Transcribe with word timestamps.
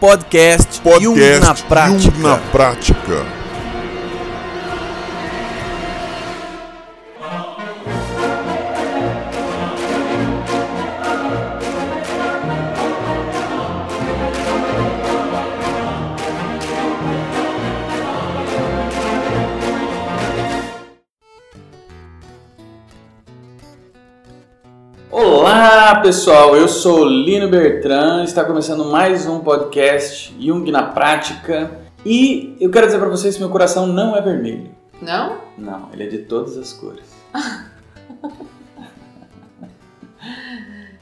Podcast, 0.00 0.82
Podcast 0.82 1.02
Jung 1.02 1.40
na 1.40 1.54
prática. 1.54 2.16
Jung 2.16 2.22
na 2.22 2.36
prática. 2.50 3.43
Pessoal, 26.04 26.54
eu 26.54 26.68
sou 26.68 27.02
Lino 27.06 27.48
Bertrand, 27.48 28.24
está 28.24 28.44
começando 28.44 28.84
mais 28.84 29.24
um 29.26 29.40
podcast 29.40 30.36
Jung 30.38 30.70
na 30.70 30.82
Prática 30.82 31.80
e 32.04 32.54
eu 32.60 32.70
quero 32.70 32.84
dizer 32.84 32.98
para 32.98 33.08
vocês 33.08 33.36
que 33.36 33.40
meu 33.40 33.48
coração 33.48 33.86
não 33.86 34.14
é 34.14 34.20
vermelho. 34.20 34.68
Não? 35.00 35.40
Não, 35.56 35.90
ele 35.94 36.02
é 36.02 36.06
de 36.08 36.18
todas 36.18 36.58
as 36.58 36.74
cores. 36.74 37.06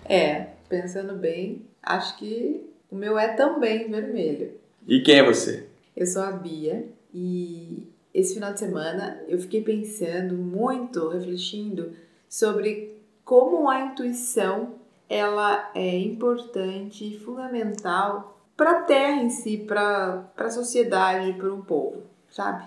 É, 0.04 0.50
pensando 0.68 1.14
bem, 1.14 1.66
acho 1.82 2.18
que 2.18 2.70
o 2.90 2.94
meu 2.94 3.18
é 3.18 3.28
também 3.28 3.90
vermelho. 3.90 4.52
E 4.86 5.00
quem 5.00 5.18
é 5.18 5.24
você? 5.24 5.66
Eu 5.96 6.06
sou 6.06 6.22
a 6.22 6.32
Bia 6.32 6.86
e 7.14 7.88
esse 8.12 8.34
final 8.34 8.52
de 8.52 8.60
semana 8.60 9.20
eu 9.26 9.38
fiquei 9.38 9.62
pensando 9.62 10.34
muito, 10.34 11.08
refletindo 11.08 11.92
sobre 12.28 12.98
como 13.24 13.70
a 13.70 13.86
intuição 13.86 14.81
ela 15.08 15.70
é 15.74 15.98
importante 15.98 17.14
e 17.14 17.18
fundamental 17.18 18.38
para 18.56 18.70
a 18.70 18.82
Terra 18.82 19.22
em 19.22 19.30
si, 19.30 19.58
para 19.58 20.24
a 20.36 20.50
sociedade, 20.50 21.32
para 21.34 21.52
um 21.52 21.62
povo, 21.62 22.02
sabe? 22.30 22.64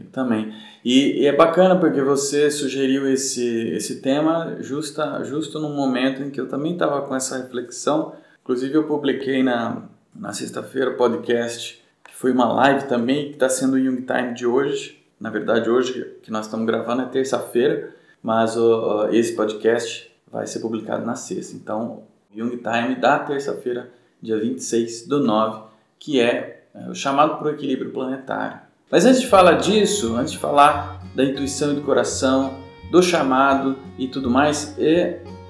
Eu 0.00 0.10
também. 0.12 0.52
E, 0.84 1.22
e 1.22 1.26
é 1.26 1.34
bacana 1.34 1.78
porque 1.78 2.02
você 2.02 2.50
sugeriu 2.50 3.10
esse, 3.10 3.68
esse 3.70 4.02
tema 4.02 4.58
justa, 4.60 5.24
justo 5.24 5.58
no 5.58 5.70
momento 5.70 6.22
em 6.22 6.30
que 6.30 6.38
eu 6.38 6.46
também 6.46 6.74
estava 6.74 7.00
com 7.02 7.16
essa 7.16 7.38
reflexão. 7.38 8.14
Inclusive 8.42 8.74
eu 8.74 8.84
publiquei 8.84 9.42
na, 9.42 9.84
na 10.14 10.34
sexta-feira 10.34 10.90
o 10.90 10.96
podcast, 10.96 11.82
que 12.04 12.14
foi 12.14 12.32
uma 12.32 12.52
live 12.52 12.86
também, 12.86 13.28
que 13.28 13.34
está 13.34 13.48
sendo 13.48 13.74
o 13.74 13.78
Young 13.78 14.02
Time 14.02 14.34
de 14.34 14.46
hoje. 14.46 15.02
Na 15.18 15.30
verdade, 15.30 15.70
hoje 15.70 16.14
que 16.22 16.30
nós 16.30 16.44
estamos 16.44 16.66
gravando 16.66 17.00
é 17.00 17.06
terça-feira, 17.06 17.94
mas 18.22 18.58
o, 18.58 19.08
esse 19.08 19.34
podcast 19.34 20.13
vai 20.34 20.48
ser 20.48 20.58
publicado 20.58 21.06
na 21.06 21.14
sexta. 21.14 21.54
Então, 21.54 22.02
Young 22.34 22.56
Time 22.56 22.96
da 22.96 23.20
terça-feira, 23.20 23.88
dia 24.20 24.36
26 24.36 25.06
do 25.06 25.20
9, 25.20 25.62
que 25.96 26.20
é, 26.20 26.64
é 26.74 26.90
o 26.90 26.94
chamado 26.94 27.38
para 27.38 27.46
o 27.46 27.50
equilíbrio 27.52 27.92
planetário. 27.92 28.58
Mas 28.90 29.06
antes 29.06 29.20
de 29.20 29.28
falar 29.28 29.52
disso, 29.52 30.16
antes 30.16 30.32
de 30.32 30.38
falar 30.38 31.00
da 31.14 31.24
intuição 31.24 31.70
e 31.70 31.76
do 31.76 31.82
coração, 31.82 32.58
do 32.90 33.00
chamado 33.00 33.78
e 33.96 34.08
tudo 34.08 34.28
mais, 34.28 34.76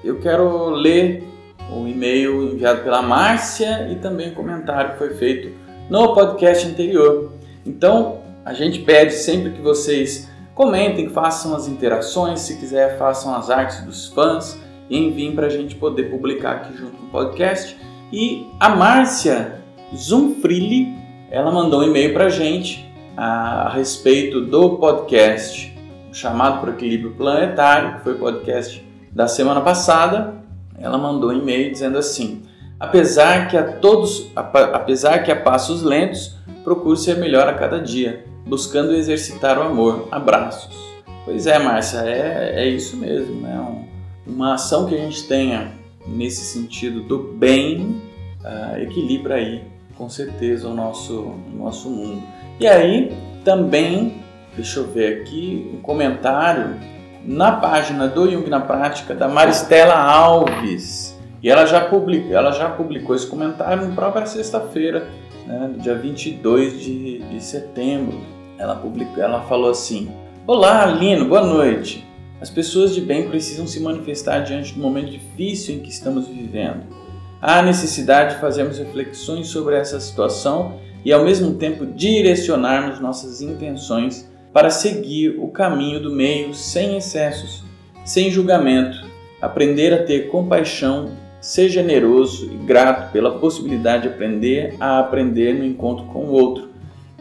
eu 0.03 0.19
quero 0.19 0.69
ler 0.69 1.23
o 1.71 1.87
e-mail 1.87 2.53
enviado 2.53 2.83
pela 2.83 3.01
Márcia 3.01 3.91
e 3.91 3.95
também 3.95 4.29
o 4.29 4.35
comentário 4.35 4.91
que 4.91 4.97
foi 4.99 5.15
feito 5.15 5.51
no 5.89 6.13
podcast 6.13 6.67
anterior. 6.67 7.31
Então, 7.65 8.19
a 8.45 8.53
gente 8.53 8.79
pede 8.79 9.13
sempre 9.13 9.49
que 9.51 9.61
vocês 9.61 10.29
comentem, 10.53 11.09
façam 11.09 11.55
as 11.55 11.67
interações, 11.67 12.41
se 12.41 12.57
quiser, 12.57 12.99
façam 12.99 13.33
as 13.33 13.49
artes 13.49 13.81
dos 13.81 14.07
fãs 14.07 14.63
enviem 14.89 15.35
para 15.35 15.47
a 15.47 15.49
gente 15.49 15.75
poder 15.75 16.09
publicar 16.09 16.51
aqui 16.51 16.77
junto 16.77 17.01
no 17.01 17.09
podcast. 17.09 17.77
E 18.11 18.47
a 18.59 18.69
Márcia 18.69 19.61
Zumfrilli, 19.95 20.93
ela 21.31 21.51
mandou 21.51 21.81
um 21.81 21.83
e-mail 21.83 22.13
para 22.13 22.25
a 22.25 22.29
gente 22.29 22.85
a 23.17 23.69
respeito 23.73 24.41
do 24.41 24.77
podcast 24.77 25.73
chamado 26.11 26.61
por 26.61 26.69
Equilíbrio 26.69 27.11
Planetário, 27.11 27.95
que 27.95 28.03
foi 28.03 28.13
o 28.13 28.19
podcast 28.19 28.85
da 29.11 29.27
semana 29.27 29.61
passada. 29.61 30.35
Ela 30.79 30.97
mandou 30.97 31.29
um 31.29 31.33
e-mail 31.33 31.71
dizendo 31.71 31.97
assim: 31.97 32.43
apesar 32.79 33.49
que 33.49 33.57
a 33.57 33.63
todos, 33.63 34.31
apesar 34.35 35.19
que 35.19 35.31
a 35.31 35.35
passos 35.35 35.83
lentos, 35.83 36.37
procure 36.63 36.97
ser 36.97 37.17
melhor 37.17 37.47
a 37.47 37.53
cada 37.53 37.79
dia, 37.79 38.25
buscando 38.45 38.93
exercitar 38.93 39.57
o 39.59 39.63
amor. 39.63 40.07
Abraços. 40.11 40.73
Pois 41.25 41.47
é, 41.47 41.59
Márcia, 41.59 41.99
é, 41.99 42.63
é 42.63 42.67
isso 42.67 42.95
mesmo, 42.97 43.41
né? 43.41 43.59
Um, 43.59 43.94
uma 44.25 44.55
ação 44.55 44.85
que 44.85 44.95
a 44.95 44.97
gente 44.97 45.27
tenha 45.27 45.71
nesse 46.07 46.41
sentido 46.45 47.01
do 47.01 47.17
bem 47.17 48.01
uh, 48.43 48.77
equilibra 48.81 49.35
aí, 49.35 49.63
com 49.97 50.09
certeza, 50.09 50.67
o 50.67 50.73
nosso, 50.73 51.19
o 51.19 51.57
nosso 51.57 51.89
mundo. 51.89 52.21
E 52.59 52.67
aí 52.67 53.15
também, 53.43 54.21
deixa 54.55 54.79
eu 54.79 54.87
ver 54.87 55.21
aqui, 55.21 55.71
um 55.73 55.81
comentário 55.81 56.75
na 57.23 57.53
página 57.53 58.07
do 58.07 58.29
Jung 58.29 58.49
na 58.49 58.61
Prática 58.61 59.15
da 59.15 59.27
Maristela 59.27 59.95
Alves. 59.95 61.19
E 61.41 61.49
ela 61.49 61.65
já, 61.65 61.81
publicou, 61.81 62.35
ela 62.35 62.51
já 62.51 62.69
publicou 62.69 63.15
esse 63.15 63.27
comentário 63.27 63.87
na 63.87 63.95
própria 63.95 64.25
sexta-feira, 64.25 65.07
né, 65.45 65.71
dia 65.77 65.95
22 65.95 66.79
de, 66.79 67.19
de 67.19 67.43
setembro. 67.43 68.19
Ela, 68.57 68.75
publicou, 68.75 69.23
ela 69.23 69.41
falou 69.43 69.69
assim: 69.69 70.09
Olá, 70.47 70.85
Lino, 70.85 71.25
boa 71.25 71.41
noite. 71.41 72.04
As 72.41 72.49
pessoas 72.49 72.93
de 72.93 73.01
bem 73.01 73.29
precisam 73.29 73.65
se 73.65 73.79
manifestar 73.79 74.39
diante 74.39 74.73
do 74.73 74.79
momento 74.81 75.11
difícil 75.11 75.75
em 75.75 75.79
que 75.79 75.89
estamos 75.89 76.27
vivendo. 76.27 76.83
Há 77.41 77.61
necessidade 77.61 78.35
de 78.35 78.41
fazermos 78.41 78.77
reflexões 78.77 79.47
sobre 79.47 79.75
essa 79.75 79.99
situação 79.99 80.79
e 81.03 81.13
ao 81.13 81.23
mesmo 81.23 81.53
tempo 81.55 81.85
direcionarmos 81.85 82.99
nossas 82.99 83.41
intenções 83.41 84.29
para 84.51 84.69
seguir 84.69 85.37
o 85.39 85.47
caminho 85.49 86.01
do 86.01 86.11
meio 86.11 86.53
sem 86.53 86.97
excessos, 86.97 87.63
sem 88.03 88.31
julgamento, 88.31 89.05
aprender 89.41 89.93
a 89.93 90.03
ter 90.03 90.29
compaixão, 90.29 91.11
ser 91.39 91.69
generoso 91.69 92.51
e 92.51 92.57
grato 92.65 93.11
pela 93.11 93.37
possibilidade 93.37 94.03
de 94.03 94.09
aprender 94.09 94.75
a 94.79 94.99
aprender 94.99 95.53
no 95.53 95.63
encontro 95.63 96.05
com 96.07 96.25
o 96.25 96.31
outro. 96.31 96.69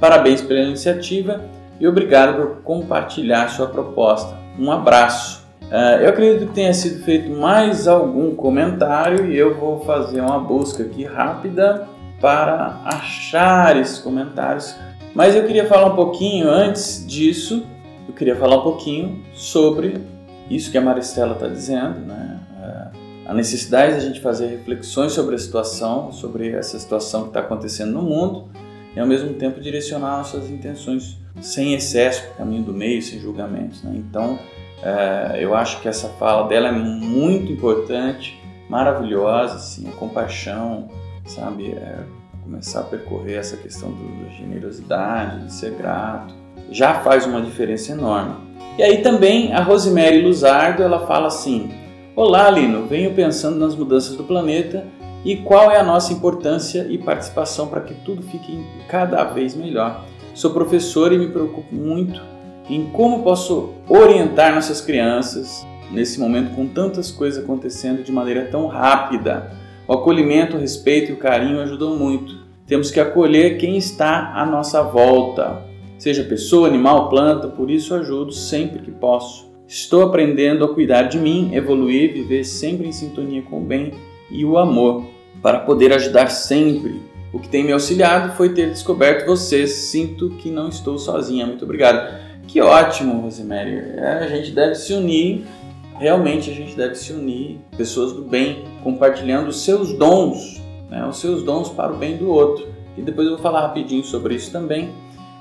Parabéns 0.00 0.40
pela 0.40 0.60
iniciativa 0.60 1.44
e 1.78 1.86
obrigado 1.86 2.36
por 2.36 2.62
compartilhar 2.62 3.48
sua 3.48 3.66
proposta. 3.66 4.43
Um 4.58 4.70
abraço. 4.70 5.44
Uh, 5.62 6.02
eu 6.02 6.08
acredito 6.10 6.48
que 6.48 6.54
tenha 6.54 6.72
sido 6.72 7.02
feito 7.04 7.30
mais 7.30 7.88
algum 7.88 8.34
comentário 8.34 9.30
e 9.30 9.36
eu 9.36 9.54
vou 9.54 9.80
fazer 9.80 10.20
uma 10.20 10.38
busca 10.38 10.82
aqui 10.82 11.04
rápida 11.04 11.88
para 12.20 12.80
achar 12.84 13.76
esses 13.76 13.98
comentários. 13.98 14.74
Mas 15.14 15.34
eu 15.34 15.44
queria 15.44 15.66
falar 15.66 15.86
um 15.86 15.96
pouquinho 15.96 16.48
antes 16.48 17.04
disso, 17.06 17.64
eu 18.06 18.14
queria 18.14 18.36
falar 18.36 18.56
um 18.58 18.62
pouquinho 18.62 19.22
sobre 19.32 20.00
isso 20.50 20.70
que 20.70 20.78
a 20.78 20.80
Maristela 20.80 21.32
está 21.32 21.48
dizendo, 21.48 22.00
né? 22.00 22.34
a 23.26 23.32
necessidade 23.32 23.92
de 23.92 23.98
a 23.98 24.00
gente 24.00 24.20
fazer 24.20 24.46
reflexões 24.46 25.12
sobre 25.12 25.34
a 25.34 25.38
situação, 25.38 26.12
sobre 26.12 26.50
essa 26.50 26.78
situação 26.78 27.22
que 27.22 27.28
está 27.28 27.40
acontecendo 27.40 27.92
no 27.92 28.02
mundo, 28.02 28.48
e 28.94 29.00
ao 29.00 29.06
mesmo 29.06 29.32
tempo 29.34 29.60
direcionar 29.60 30.18
nossas 30.18 30.50
intenções 30.50 31.18
sem 31.40 31.74
excesso 31.74 32.22
para 32.22 32.32
o 32.32 32.36
caminho 32.36 32.62
do 32.62 32.72
meio, 32.72 33.02
sem 33.02 33.18
julgamentos. 33.18 33.82
Né? 33.82 33.94
Então, 33.96 34.38
é, 34.82 35.38
eu 35.40 35.54
acho 35.54 35.80
que 35.80 35.88
essa 35.88 36.08
fala 36.10 36.48
dela 36.48 36.68
é 36.68 36.72
muito 36.72 37.50
importante, 37.50 38.40
maravilhosa, 38.68 39.56
assim, 39.56 39.88
a 39.88 39.92
compaixão, 39.92 40.88
sabe? 41.26 41.72
É, 41.72 41.98
começar 42.42 42.80
a 42.80 42.84
percorrer 42.84 43.38
essa 43.38 43.56
questão 43.56 43.90
da 43.90 44.28
generosidade, 44.30 45.46
de 45.46 45.52
ser 45.52 45.72
grato, 45.72 46.34
já 46.70 46.94
faz 47.00 47.26
uma 47.26 47.40
diferença 47.40 47.92
enorme. 47.92 48.34
E 48.76 48.82
aí 48.82 48.98
também 49.02 49.52
a 49.52 49.62
Rosemary 49.62 50.20
Luzardo, 50.20 50.82
ela 50.82 51.06
fala 51.06 51.28
assim: 51.28 51.70
Olá, 52.14 52.50
Lino, 52.50 52.86
venho 52.86 53.14
pensando 53.14 53.58
nas 53.58 53.74
mudanças 53.74 54.16
do 54.16 54.24
planeta 54.24 54.84
e 55.24 55.36
qual 55.36 55.70
é 55.70 55.78
a 55.78 55.82
nossa 55.82 56.12
importância 56.12 56.86
e 56.88 56.98
participação 56.98 57.68
para 57.68 57.80
que 57.80 57.94
tudo 57.94 58.22
fique 58.22 58.62
cada 58.88 59.24
vez 59.24 59.54
melhor. 59.56 60.04
Sou 60.34 60.50
professor 60.50 61.12
e 61.12 61.18
me 61.18 61.28
preocupo 61.28 61.72
muito 61.72 62.20
em 62.68 62.86
como 62.86 63.22
posso 63.22 63.70
orientar 63.88 64.52
nossas 64.52 64.80
crianças 64.80 65.64
nesse 65.92 66.18
momento 66.18 66.54
com 66.56 66.66
tantas 66.66 67.10
coisas 67.10 67.42
acontecendo 67.42 68.02
de 68.02 68.10
maneira 68.10 68.46
tão 68.46 68.66
rápida. 68.66 69.52
O 69.86 69.92
acolhimento, 69.92 70.56
o 70.56 70.60
respeito 70.60 71.12
e 71.12 71.14
o 71.14 71.18
carinho 71.18 71.60
ajudam 71.60 71.96
muito. 71.96 72.42
Temos 72.66 72.90
que 72.90 72.98
acolher 72.98 73.58
quem 73.58 73.76
está 73.76 74.32
à 74.34 74.44
nossa 74.44 74.82
volta, 74.82 75.62
seja 75.98 76.24
pessoa, 76.24 76.66
animal, 76.66 77.08
planta, 77.08 77.46
por 77.46 77.70
isso 77.70 77.94
ajudo 77.94 78.32
sempre 78.32 78.80
que 78.80 78.90
posso. 78.90 79.52
Estou 79.68 80.02
aprendendo 80.02 80.64
a 80.64 80.74
cuidar 80.74 81.04
de 81.04 81.18
mim, 81.18 81.54
evoluir, 81.54 82.12
viver 82.12 82.42
sempre 82.42 82.88
em 82.88 82.92
sintonia 82.92 83.42
com 83.42 83.58
o 83.58 83.64
bem 83.64 83.92
e 84.30 84.44
o 84.44 84.58
amor, 84.58 85.04
para 85.40 85.60
poder 85.60 85.92
ajudar 85.92 86.28
sempre. 86.28 87.13
O 87.34 87.38
que 87.38 87.48
tem 87.48 87.64
me 87.64 87.72
auxiliado 87.72 88.34
foi 88.36 88.54
ter 88.54 88.70
descoberto 88.70 89.26
vocês. 89.26 89.72
Sinto 89.72 90.30
que 90.30 90.50
não 90.50 90.68
estou 90.68 90.96
sozinha. 90.98 91.46
Muito 91.46 91.64
obrigado. 91.64 92.22
Que 92.46 92.60
ótimo, 92.60 93.20
Rosemary. 93.20 93.76
É, 93.96 94.20
a 94.22 94.28
gente 94.28 94.52
deve 94.52 94.74
se 94.76 94.94
unir 94.94 95.44
realmente 95.98 96.50
a 96.50 96.54
gente 96.54 96.76
deve 96.76 96.94
se 96.94 97.12
unir, 97.12 97.58
pessoas 97.76 98.12
do 98.12 98.22
bem, 98.22 98.64
compartilhando 98.82 99.48
os 99.48 99.64
seus 99.64 99.92
dons, 99.96 100.60
né, 100.90 101.06
os 101.06 101.18
seus 101.18 101.42
dons 101.42 101.68
para 101.68 101.92
o 101.92 101.96
bem 101.96 102.16
do 102.16 102.28
outro. 102.30 102.72
e 102.96 103.02
depois 103.02 103.26
eu 103.26 103.34
vou 103.34 103.42
falar 103.42 103.62
rapidinho 103.62 104.04
sobre 104.04 104.34
isso 104.34 104.52
também. 104.52 104.90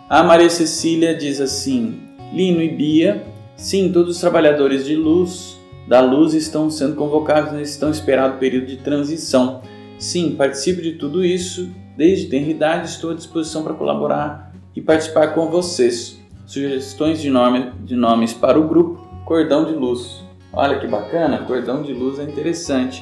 A 0.10 0.24
Maria 0.24 0.50
Cecília 0.50 1.16
diz 1.16 1.40
assim: 1.40 2.02
Lino 2.34 2.62
e 2.62 2.70
Bia, 2.70 3.24
sim, 3.56 3.92
todos 3.92 4.16
os 4.16 4.22
trabalhadores 4.22 4.86
de 4.86 4.96
luz 4.96 5.56
da 5.88 6.00
luz 6.00 6.34
estão 6.34 6.70
sendo 6.70 6.96
convocados 6.96 7.52
nesse 7.52 7.80
tão 7.80 7.92
esperado 7.92 8.40
período 8.40 8.68
de 8.68 8.78
transição. 8.78 9.62
Sim, 10.04 10.36
participo 10.36 10.82
de 10.82 10.96
tudo 10.96 11.24
isso, 11.24 11.72
desde 11.96 12.28
tenridade 12.28 12.90
estou 12.90 13.12
à 13.12 13.14
disposição 13.14 13.64
para 13.64 13.74
colaborar 13.74 14.54
e 14.76 14.82
participar 14.82 15.28
com 15.28 15.50
vocês. 15.50 16.20
Sugestões 16.46 17.22
de, 17.22 17.30
nome, 17.30 17.72
de 17.86 17.96
nomes 17.96 18.34
para 18.34 18.60
o 18.60 18.68
grupo 18.68 19.02
Cordão 19.24 19.64
de 19.64 19.72
Luz. 19.72 20.22
Olha 20.52 20.78
que 20.78 20.88
bacana, 20.88 21.46
Cordão 21.46 21.82
de 21.82 21.94
Luz 21.94 22.20
é 22.20 22.24
interessante. 22.24 23.02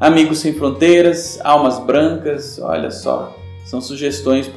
Amigos 0.00 0.40
Sem 0.40 0.52
Fronteiras, 0.52 1.40
Almas 1.44 1.78
Brancas, 1.78 2.58
olha 2.58 2.90
só, 2.90 3.32
são 3.64 3.80
sugestões 3.80 4.50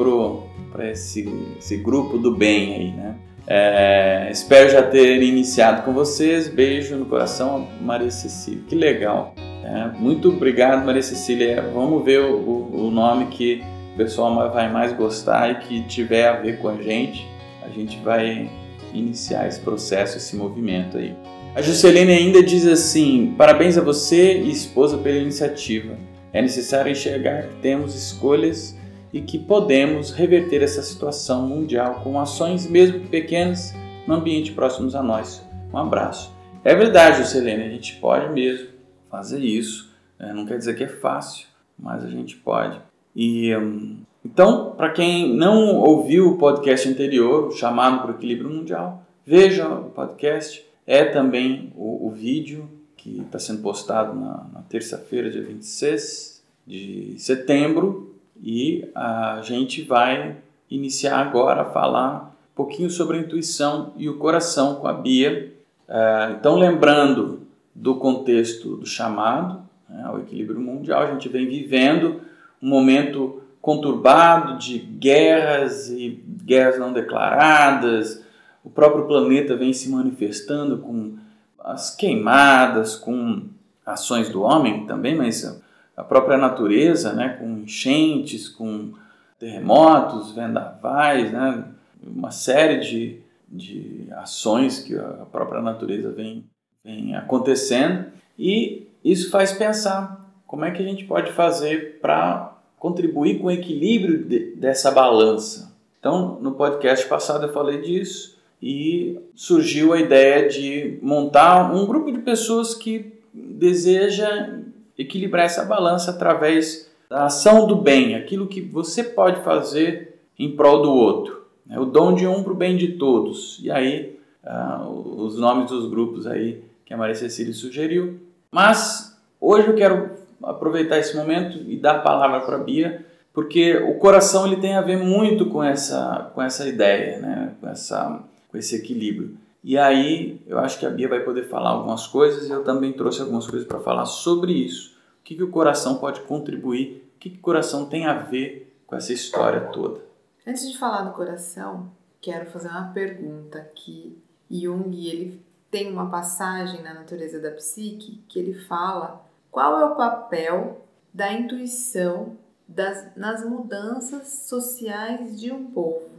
para 0.71 0.89
esse, 0.89 1.31
esse 1.59 1.77
grupo 1.77 2.17
do 2.17 2.35
bem 2.35 2.73
aí, 2.73 2.91
né? 2.91 3.15
É, 3.45 4.29
espero 4.31 4.69
já 4.69 4.81
ter 4.83 5.21
iniciado 5.21 5.83
com 5.83 5.93
vocês. 5.93 6.47
Beijo 6.47 6.95
no 6.95 7.05
coração, 7.05 7.67
Maria 7.81 8.11
Cecília. 8.11 8.63
Que 8.67 8.75
legal. 8.75 9.35
É, 9.63 9.87
muito 9.97 10.29
obrigado, 10.29 10.85
Maria 10.85 11.01
Cecília. 11.01 11.61
Vamos 11.73 12.03
ver 12.03 12.19
o, 12.19 12.69
o, 12.73 12.91
nome 12.91 13.27
que 13.27 13.61
o 13.93 13.97
pessoal 13.97 14.51
vai 14.51 14.71
mais 14.71 14.93
gostar 14.93 15.51
e 15.51 15.55
que 15.55 15.83
tiver 15.83 16.27
a 16.27 16.33
ver 16.33 16.59
com 16.59 16.69
a 16.69 16.75
gente. 16.75 17.27
A 17.63 17.69
gente 17.69 17.97
vai 17.99 18.49
iniciar 18.93 19.47
esse 19.47 19.59
processo, 19.59 20.17
esse 20.17 20.35
movimento 20.35 20.97
aí. 20.97 21.15
A 21.55 21.61
Juscelene 21.61 22.11
ainda 22.11 22.41
diz 22.41 22.65
assim: 22.65 23.35
parabéns 23.37 23.77
a 23.77 23.81
você 23.81 24.39
e 24.39 24.51
esposa 24.51 24.97
pela 24.97 25.17
iniciativa. 25.17 25.95
É 26.31 26.41
necessário 26.41 26.91
enxergar 26.91 27.43
que 27.43 27.55
temos 27.61 27.93
escolhas 27.93 28.75
e 29.13 29.21
que 29.21 29.37
podemos 29.37 30.11
reverter 30.11 30.63
essa 30.63 30.81
situação 30.81 31.47
mundial 31.47 32.01
com 32.03 32.19
ações, 32.19 32.67
mesmo 32.67 33.07
pequenas, 33.07 33.73
no 34.07 34.15
ambiente 34.15 34.51
próximos 34.51 34.95
a 34.95 35.03
nós. 35.03 35.45
Um 35.71 35.77
abraço. 35.77 36.33
É 36.63 36.73
verdade, 36.73 37.27
Selene, 37.27 37.63
a 37.63 37.69
gente 37.69 37.95
pode 37.97 38.33
mesmo 38.33 38.69
fazer 39.09 39.39
isso. 39.39 39.93
É, 40.17 40.33
não 40.33 40.45
quer 40.45 40.57
dizer 40.57 40.75
que 40.75 40.83
é 40.83 40.87
fácil, 40.87 41.45
mas 41.77 42.03
a 42.03 42.09
gente 42.09 42.35
pode. 42.37 42.81
E 43.15 43.55
hum, 43.55 43.99
então, 44.25 44.73
para 44.75 44.91
quem 44.91 45.35
não 45.35 45.75
ouviu 45.75 46.29
o 46.29 46.37
podcast 46.37 46.87
anterior, 46.87 47.51
chamado 47.51 48.01
para 48.01 48.11
o 48.11 48.15
equilíbrio 48.15 48.49
mundial, 48.49 49.05
veja 49.25 49.67
o 49.67 49.89
podcast. 49.89 50.65
É 50.87 51.05
também 51.05 51.71
o, 51.75 52.07
o 52.07 52.11
vídeo 52.11 52.69
que 52.95 53.21
está 53.21 53.37
sendo 53.39 53.61
postado 53.61 54.17
na, 54.17 54.47
na 54.53 54.61
terça-feira, 54.61 55.29
dia 55.29 55.43
26 55.43 56.43
de 56.65 57.15
setembro, 57.17 58.12
e 58.41 58.89
a 58.95 59.41
gente 59.43 59.81
vai 59.81 60.37
iniciar 60.69 61.19
agora 61.19 61.61
a 61.61 61.65
falar 61.65 62.35
um 62.53 62.55
pouquinho 62.55 62.89
sobre 62.89 63.17
a 63.17 63.21
intuição 63.21 63.93
e 63.97 64.09
o 64.09 64.17
coração 64.17 64.75
com 64.75 64.87
a 64.87 64.93
Bia. 64.93 65.53
É, 65.87 66.35
então, 66.37 66.55
lembrando 66.55 67.41
do 67.73 67.95
contexto 67.95 68.77
do 68.77 68.85
chamado 68.85 69.61
né, 69.89 70.03
ao 70.05 70.19
equilíbrio 70.19 70.59
mundial, 70.59 71.03
a 71.03 71.11
gente 71.11 71.29
vem 71.29 71.47
vivendo 71.47 72.21
um 72.61 72.67
momento 72.67 73.41
conturbado 73.61 74.57
de 74.57 74.77
guerras 74.77 75.89
e 75.89 76.21
guerras 76.43 76.77
não 76.77 76.91
declaradas. 76.91 78.23
O 78.63 78.69
próprio 78.69 79.05
planeta 79.05 79.55
vem 79.55 79.73
se 79.73 79.89
manifestando 79.89 80.77
com 80.79 81.15
as 81.59 81.95
queimadas, 81.95 82.95
com 82.95 83.43
ações 83.85 84.29
do 84.29 84.41
homem 84.41 84.85
também, 84.85 85.15
mas 85.15 85.61
a 85.95 86.03
própria 86.03 86.37
natureza, 86.37 87.13
né, 87.13 87.37
com 87.39 87.59
enchentes, 87.59 88.49
com 88.49 88.93
terremotos, 89.39 90.31
vendavais, 90.31 91.31
né, 91.31 91.65
uma 92.01 92.31
série 92.31 92.79
de, 92.79 93.19
de 93.47 94.07
ações 94.11 94.79
que 94.79 94.95
a 94.95 95.25
própria 95.31 95.61
natureza 95.61 96.11
vem, 96.11 96.45
vem 96.83 97.15
acontecendo. 97.15 98.05
E 98.37 98.87
isso 99.03 99.29
faz 99.29 99.51
pensar 99.51 100.23
como 100.47 100.65
é 100.65 100.71
que 100.71 100.81
a 100.81 100.85
gente 100.85 101.05
pode 101.05 101.31
fazer 101.31 101.99
para 102.01 102.57
contribuir 102.77 103.39
com 103.39 103.47
o 103.47 103.51
equilíbrio 103.51 104.23
de, 104.23 104.55
dessa 104.55 104.91
balança. 104.91 105.73
Então, 105.99 106.37
no 106.41 106.51
podcast 106.51 107.07
passado 107.07 107.45
eu 107.45 107.53
falei 107.53 107.81
disso 107.81 108.37
e 108.61 109.19
surgiu 109.35 109.93
a 109.93 109.99
ideia 109.99 110.47
de 110.47 110.97
montar 111.01 111.73
um 111.73 111.85
grupo 111.85 112.11
de 112.11 112.19
pessoas 112.19 112.73
que 112.73 113.13
deseja 113.33 114.59
equilibrar 114.97 115.45
essa 115.45 115.63
balança 115.65 116.11
através 116.11 116.91
da 117.09 117.25
ação 117.25 117.67
do 117.67 117.75
bem, 117.75 118.15
aquilo 118.15 118.47
que 118.47 118.61
você 118.61 119.03
pode 119.03 119.41
fazer 119.43 120.19
em 120.37 120.55
prol 120.55 120.81
do 120.81 120.91
outro. 120.91 121.43
Né? 121.65 121.79
O 121.79 121.85
dom 121.85 122.13
de 122.13 122.27
um 122.27 122.43
para 122.43 122.53
o 122.53 122.55
bem 122.55 122.75
de 122.75 122.93
todos. 122.93 123.59
E 123.61 123.69
aí, 123.71 124.19
uh, 124.43 125.21
os 125.21 125.37
nomes 125.37 125.69
dos 125.69 125.89
grupos 125.89 126.27
aí 126.27 126.63
que 126.85 126.93
a 126.93 126.97
Maria 126.97 127.15
Cecília 127.15 127.53
sugeriu. 127.53 128.19
Mas 128.51 129.17
hoje 129.39 129.67
eu 129.67 129.75
quero 129.75 130.11
aproveitar 130.43 130.99
esse 130.99 131.15
momento 131.15 131.57
e 131.67 131.77
dar 131.77 131.97
a 131.97 132.01
palavra 132.01 132.41
para 132.41 132.57
a 132.57 132.59
Bia, 132.59 133.05
porque 133.33 133.77
o 133.77 133.95
coração 133.95 134.45
ele 134.45 134.57
tem 134.57 134.75
a 134.75 134.81
ver 134.81 134.97
muito 134.97 135.47
com 135.47 135.63
essa, 135.63 136.31
com 136.33 136.41
essa 136.41 136.67
ideia, 136.67 137.19
né? 137.19 137.53
com, 137.59 137.69
essa, 137.69 138.21
com 138.51 138.57
esse 138.57 138.75
equilíbrio. 138.75 139.35
E 139.63 139.77
aí 139.77 140.41
eu 140.45 140.59
acho 140.59 140.77
que 140.77 140.85
a 140.85 140.89
Bia 140.89 141.07
vai 141.07 141.21
poder 141.21 141.47
falar 141.47 141.69
algumas 141.69 142.05
coisas 142.05 142.47
e 142.47 142.51
eu 142.51 142.63
também 142.63 142.91
trouxe 142.91 143.21
algumas 143.21 143.47
coisas 143.47 143.67
para 143.67 143.79
falar 143.79 144.05
sobre 144.05 144.51
isso. 144.51 144.93
O 145.21 145.23
que, 145.23 145.35
que 145.35 145.43
o 145.43 145.49
coração 145.49 145.97
pode 145.97 146.21
contribuir, 146.21 147.09
o 147.15 147.19
que, 147.19 147.29
que 147.29 147.37
o 147.37 147.41
coração 147.41 147.85
tem 147.85 148.05
a 148.05 148.13
ver 148.13 148.75
com 148.85 148.95
essa 148.95 149.13
história 149.13 149.61
toda. 149.67 150.01
Antes 150.45 150.69
de 150.69 150.77
falar 150.77 151.03
do 151.03 151.13
coração, 151.13 151.89
quero 152.19 152.51
fazer 152.51 152.67
uma 152.67 152.91
pergunta 152.91 153.61
que 153.73 154.21
Jung 154.51 155.07
ele 155.07 155.41
tem 155.71 155.91
uma 155.91 156.09
passagem 156.09 156.83
na 156.83 156.93
natureza 156.93 157.39
da 157.39 157.49
psique 157.51 158.21
que 158.27 158.37
ele 158.37 158.53
fala 158.53 159.25
qual 159.49 159.79
é 159.79 159.85
o 159.85 159.95
papel 159.95 160.85
da 161.13 161.31
intuição 161.31 162.37
das, 162.67 163.15
nas 163.15 163.45
mudanças 163.45 164.27
sociais 164.47 165.39
de 165.39 165.51
um 165.51 165.71
povo, 165.71 166.09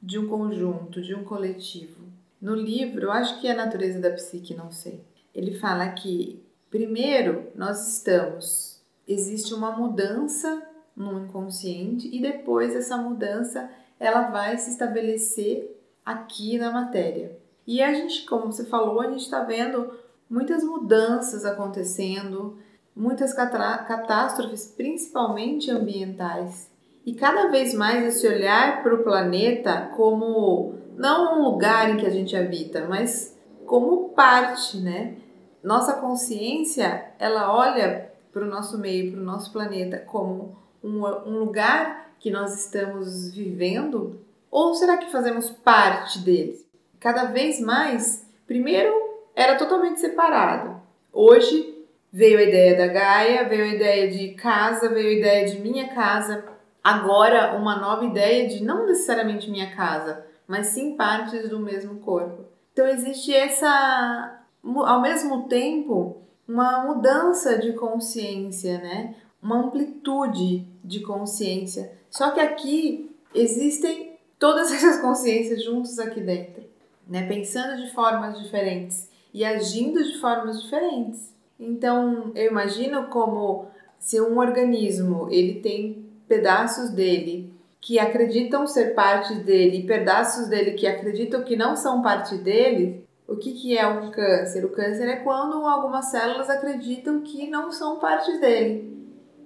de 0.00 0.18
um 0.18 0.28
conjunto, 0.28 1.02
de 1.02 1.14
um 1.14 1.24
coletivo. 1.24 2.01
No 2.42 2.56
livro, 2.56 3.04
eu 3.04 3.12
acho 3.12 3.40
que 3.40 3.46
é 3.46 3.52
a 3.52 3.56
natureza 3.56 4.00
da 4.00 4.10
psique, 4.10 4.52
não 4.52 4.72
sei. 4.72 5.00
Ele 5.32 5.54
fala 5.54 5.88
que, 5.90 6.44
primeiro, 6.68 7.46
nós 7.54 7.96
estamos, 7.96 8.82
existe 9.06 9.54
uma 9.54 9.70
mudança 9.70 10.60
no 10.96 11.20
inconsciente 11.24 12.10
e 12.12 12.20
depois 12.20 12.74
essa 12.74 12.96
mudança 12.96 13.70
ela 13.98 14.22
vai 14.22 14.58
se 14.58 14.70
estabelecer 14.70 15.80
aqui 16.04 16.58
na 16.58 16.72
matéria. 16.72 17.38
E 17.64 17.80
a 17.80 17.94
gente, 17.94 18.26
como 18.26 18.50
você 18.50 18.64
falou, 18.64 19.00
a 19.00 19.08
gente 19.08 19.20
está 19.22 19.44
vendo 19.44 19.94
muitas 20.28 20.64
mudanças 20.64 21.44
acontecendo, 21.44 22.58
muitas 22.94 23.32
catástrofes, 23.32 24.66
principalmente 24.66 25.70
ambientais. 25.70 26.68
E 27.06 27.14
cada 27.14 27.46
vez 27.48 27.72
mais 27.72 28.04
esse 28.04 28.26
olhar 28.26 28.82
para 28.82 28.94
o 28.96 29.04
planeta 29.04 29.92
como 29.94 30.81
não 30.96 31.38
um 31.38 31.44
lugar 31.44 31.90
em 31.90 31.96
que 31.96 32.06
a 32.06 32.10
gente 32.10 32.36
habita, 32.36 32.86
mas 32.88 33.38
como 33.66 34.10
parte, 34.10 34.78
né? 34.78 35.16
Nossa 35.62 35.94
consciência, 35.94 37.12
ela 37.18 37.54
olha 37.54 38.10
para 38.32 38.42
o 38.42 38.48
nosso 38.48 38.78
meio, 38.78 39.12
para 39.12 39.20
o 39.20 39.24
nosso 39.24 39.52
planeta 39.52 39.98
como 39.98 40.56
um, 40.82 41.04
um 41.06 41.38
lugar 41.38 42.12
que 42.18 42.30
nós 42.30 42.58
estamos 42.58 43.32
vivendo? 43.32 44.20
Ou 44.50 44.74
será 44.74 44.96
que 44.96 45.10
fazemos 45.10 45.50
parte 45.50 46.18
dele? 46.18 46.64
Cada 47.00 47.24
vez 47.24 47.60
mais, 47.60 48.26
primeiro 48.46 48.92
era 49.34 49.56
totalmente 49.56 50.00
separado. 50.00 50.80
Hoje 51.12 51.86
veio 52.12 52.38
a 52.38 52.42
ideia 52.42 52.76
da 52.76 52.86
Gaia, 52.86 53.48
veio 53.48 53.64
a 53.64 53.74
ideia 53.74 54.10
de 54.10 54.34
casa, 54.34 54.88
veio 54.88 55.08
a 55.08 55.18
ideia 55.18 55.46
de 55.46 55.60
minha 55.60 55.88
casa. 55.88 56.44
Agora, 56.82 57.56
uma 57.56 57.76
nova 57.76 58.04
ideia 58.04 58.46
de 58.48 58.62
não 58.62 58.86
necessariamente 58.86 59.50
minha 59.50 59.74
casa, 59.74 60.26
mas 60.46 60.68
sim 60.68 60.96
partes 60.96 61.48
do 61.48 61.58
mesmo 61.58 62.00
corpo. 62.00 62.44
Então 62.72 62.86
existe 62.86 63.34
essa, 63.34 64.40
ao 64.64 65.00
mesmo 65.00 65.48
tempo, 65.48 66.22
uma 66.48 66.84
mudança 66.84 67.58
de 67.58 67.72
consciência, 67.74 68.78
né? 68.78 69.14
Uma 69.42 69.66
amplitude 69.66 70.66
de 70.84 71.00
consciência. 71.00 71.92
Só 72.10 72.30
que 72.30 72.40
aqui 72.40 73.10
existem 73.34 74.18
todas 74.38 74.70
essas 74.72 75.00
consciências 75.00 75.64
juntas 75.64 75.98
aqui 75.98 76.20
dentro, 76.20 76.64
né? 77.06 77.26
Pensando 77.26 77.82
de 77.82 77.92
formas 77.92 78.38
diferentes 78.40 79.08
e 79.32 79.44
agindo 79.44 80.02
de 80.02 80.18
formas 80.18 80.62
diferentes. 80.62 81.32
Então, 81.58 82.32
eu 82.34 82.50
imagino 82.50 83.06
como 83.06 83.66
se 83.98 84.20
um 84.20 84.38
organismo, 84.38 85.28
ele 85.30 85.60
tem 85.60 86.06
pedaços 86.26 86.90
dele 86.90 87.51
que 87.82 87.98
acreditam 87.98 88.64
ser 88.64 88.94
parte 88.94 89.34
dele 89.34 89.78
e 89.78 89.86
pedaços 89.86 90.46
dele 90.46 90.70
que 90.70 90.86
acreditam 90.86 91.42
que 91.42 91.56
não 91.56 91.74
são 91.74 92.00
parte 92.00 92.36
dele, 92.38 93.04
o 93.26 93.36
que, 93.36 93.52
que 93.54 93.76
é 93.76 93.84
um 93.84 94.08
câncer? 94.12 94.64
O 94.64 94.70
câncer 94.70 95.08
é 95.08 95.16
quando 95.16 95.66
algumas 95.66 96.06
células 96.06 96.48
acreditam 96.48 97.22
que 97.22 97.50
não 97.50 97.72
são 97.72 97.98
parte 97.98 98.38
dele. 98.38 98.96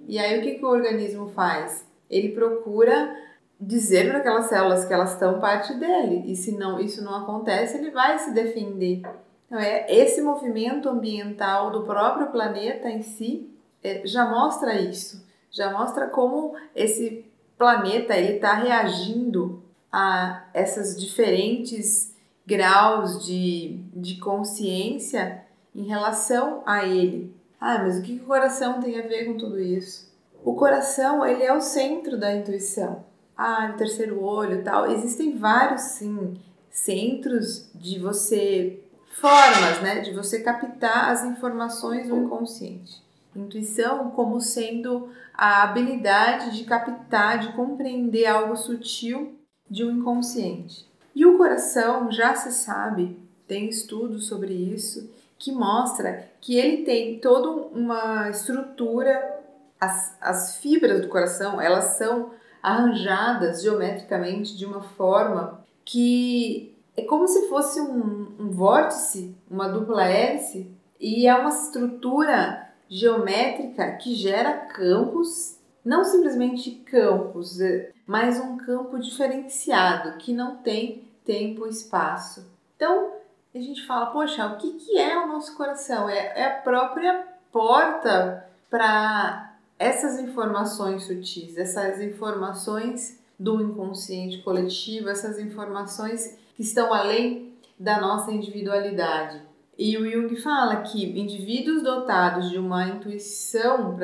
E 0.07 0.19
aí 0.19 0.37
o 0.37 0.43
que, 0.43 0.53
que 0.53 0.63
o 0.63 0.69
organismo 0.69 1.29
faz? 1.29 1.83
Ele 2.07 2.29
procura 2.29 3.11
dizer 3.59 4.07
para 4.07 4.19
aquelas 4.19 4.45
células 4.45 4.85
que 4.85 4.93
elas 4.93 5.13
estão 5.13 5.39
parte 5.39 5.73
dele. 5.73 6.31
E 6.31 6.35
se 6.35 6.51
não, 6.51 6.79
isso 6.79 7.03
não 7.03 7.15
acontece, 7.15 7.77
ele 7.77 7.89
vai 7.89 8.19
se 8.19 8.31
defender. 8.31 9.01
Então, 9.47 9.59
é, 9.59 9.87
esse 9.89 10.21
movimento 10.21 10.87
ambiental 10.89 11.71
do 11.71 11.83
próprio 11.83 12.27
planeta 12.27 12.87
em 12.87 13.01
si 13.01 13.49
é, 13.83 14.05
já 14.05 14.29
mostra 14.29 14.79
isso. 14.79 15.25
Já 15.49 15.71
mostra 15.71 16.05
como 16.07 16.53
esse 16.75 17.25
planeta 17.57 18.17
está 18.19 18.53
reagindo 18.53 19.63
a 19.91 20.45
essas 20.53 20.99
diferentes 20.99 22.13
graus 22.45 23.25
de, 23.25 23.81
de 23.93 24.17
consciência 24.17 25.43
em 25.75 25.83
relação 25.83 26.63
a 26.65 26.85
ele. 26.85 27.35
Ah, 27.59 27.79
mas 27.79 27.97
o 27.97 28.01
que 28.01 28.15
o 28.15 28.25
coração 28.25 28.79
tem 28.79 28.99
a 28.99 29.07
ver 29.07 29.25
com 29.25 29.37
tudo 29.37 29.59
isso? 29.59 30.07
O 30.43 30.53
coração, 30.53 31.25
ele 31.25 31.43
é 31.43 31.53
o 31.53 31.61
centro 31.61 32.17
da 32.17 32.33
intuição. 32.33 33.03
Ah, 33.35 33.71
o 33.73 33.77
terceiro 33.77 34.23
olho 34.23 34.63
tal. 34.63 34.89
Existem 34.89 35.37
vários, 35.37 35.81
sim, 35.81 36.37
centros 36.69 37.69
de 37.73 37.99
você, 37.99 38.79
formas, 39.19 39.81
né, 39.81 40.01
de 40.01 40.13
você 40.13 40.39
captar 40.39 41.11
as 41.11 41.23
informações 41.23 42.07
do 42.07 42.15
inconsciente. 42.15 43.06
Intuição 43.39 44.11
como 44.11 44.39
sendo 44.39 45.09
a 45.33 45.63
habilidade 45.63 46.57
de 46.57 46.63
captar, 46.63 47.39
de 47.39 47.53
compreender 47.53 48.25
algo 48.25 48.55
sutil 48.55 49.37
de 49.69 49.85
um 49.85 49.91
inconsciente. 49.91 50.87
E 51.15 51.25
o 51.25 51.37
coração 51.37 52.11
já 52.11 52.35
se 52.35 52.51
sabe, 52.51 53.19
tem 53.47 53.69
estudos 53.69 54.27
sobre 54.27 54.53
isso, 54.53 55.09
que 55.37 55.51
mostra 55.51 56.27
que 56.41 56.57
ele 56.57 56.83
tem 56.83 57.19
toda 57.19 57.49
uma 57.49 58.29
estrutura, 58.29 59.39
as, 59.79 60.17
as 60.19 60.55
fibras 60.57 61.01
do 61.01 61.07
coração, 61.07 61.61
elas 61.61 61.97
são 61.97 62.31
arranjadas 62.61 63.61
geometricamente 63.61 64.57
de 64.57 64.65
uma 64.65 64.81
forma 64.81 65.63
que 65.85 66.75
é 66.95 67.03
como 67.03 67.27
se 67.27 67.47
fosse 67.47 67.79
um, 67.79 68.35
um 68.39 68.49
vórtice, 68.49 69.35
uma 69.49 69.69
dupla 69.69 70.05
hélice, 70.05 70.69
e 70.99 71.27
é 71.27 71.35
uma 71.35 71.49
estrutura 71.49 72.66
geométrica 72.89 73.91
que 73.93 74.15
gera 74.15 74.53
campos, 74.53 75.57
não 75.83 76.03
simplesmente 76.03 76.71
campos, 76.71 77.59
é, 77.61 77.91
mas 78.05 78.39
um 78.39 78.57
campo 78.57 78.99
diferenciado 78.99 80.17
que 80.17 80.33
não 80.33 80.57
tem 80.57 81.03
tempo 81.25 81.65
e 81.65 81.69
espaço. 81.69 82.45
Então, 82.75 83.11
a 83.53 83.59
gente 83.59 83.85
fala, 83.85 84.07
poxa, 84.07 84.45
o 84.45 84.57
que, 84.57 84.73
que 84.73 84.97
é 84.97 85.17
o 85.17 85.27
nosso 85.27 85.55
coração? 85.55 86.09
É, 86.09 86.39
é 86.39 86.45
a 86.45 86.61
própria 86.61 87.25
porta 87.51 88.45
para 88.69 89.55
essas 89.79 90.19
informações 90.19 91.03
sutis, 91.03 91.57
essas 91.57 92.01
informações 92.01 93.19
do 93.39 93.61
inconsciente 93.61 94.39
coletivo, 94.39 95.09
essas 95.09 95.39
informações 95.39 96.37
que 96.55 96.63
estão 96.63 96.93
além 96.93 97.53
da 97.79 98.01
nossa 98.01 98.31
individualidade. 98.31 99.41
E 99.77 99.95
o 99.97 100.09
Jung 100.09 100.35
fala 100.37 100.77
que 100.77 101.03
indivíduos 101.19 101.83
dotados 101.83 102.49
de 102.49 102.57
uma 102.57 102.87
intuição 102.87 103.95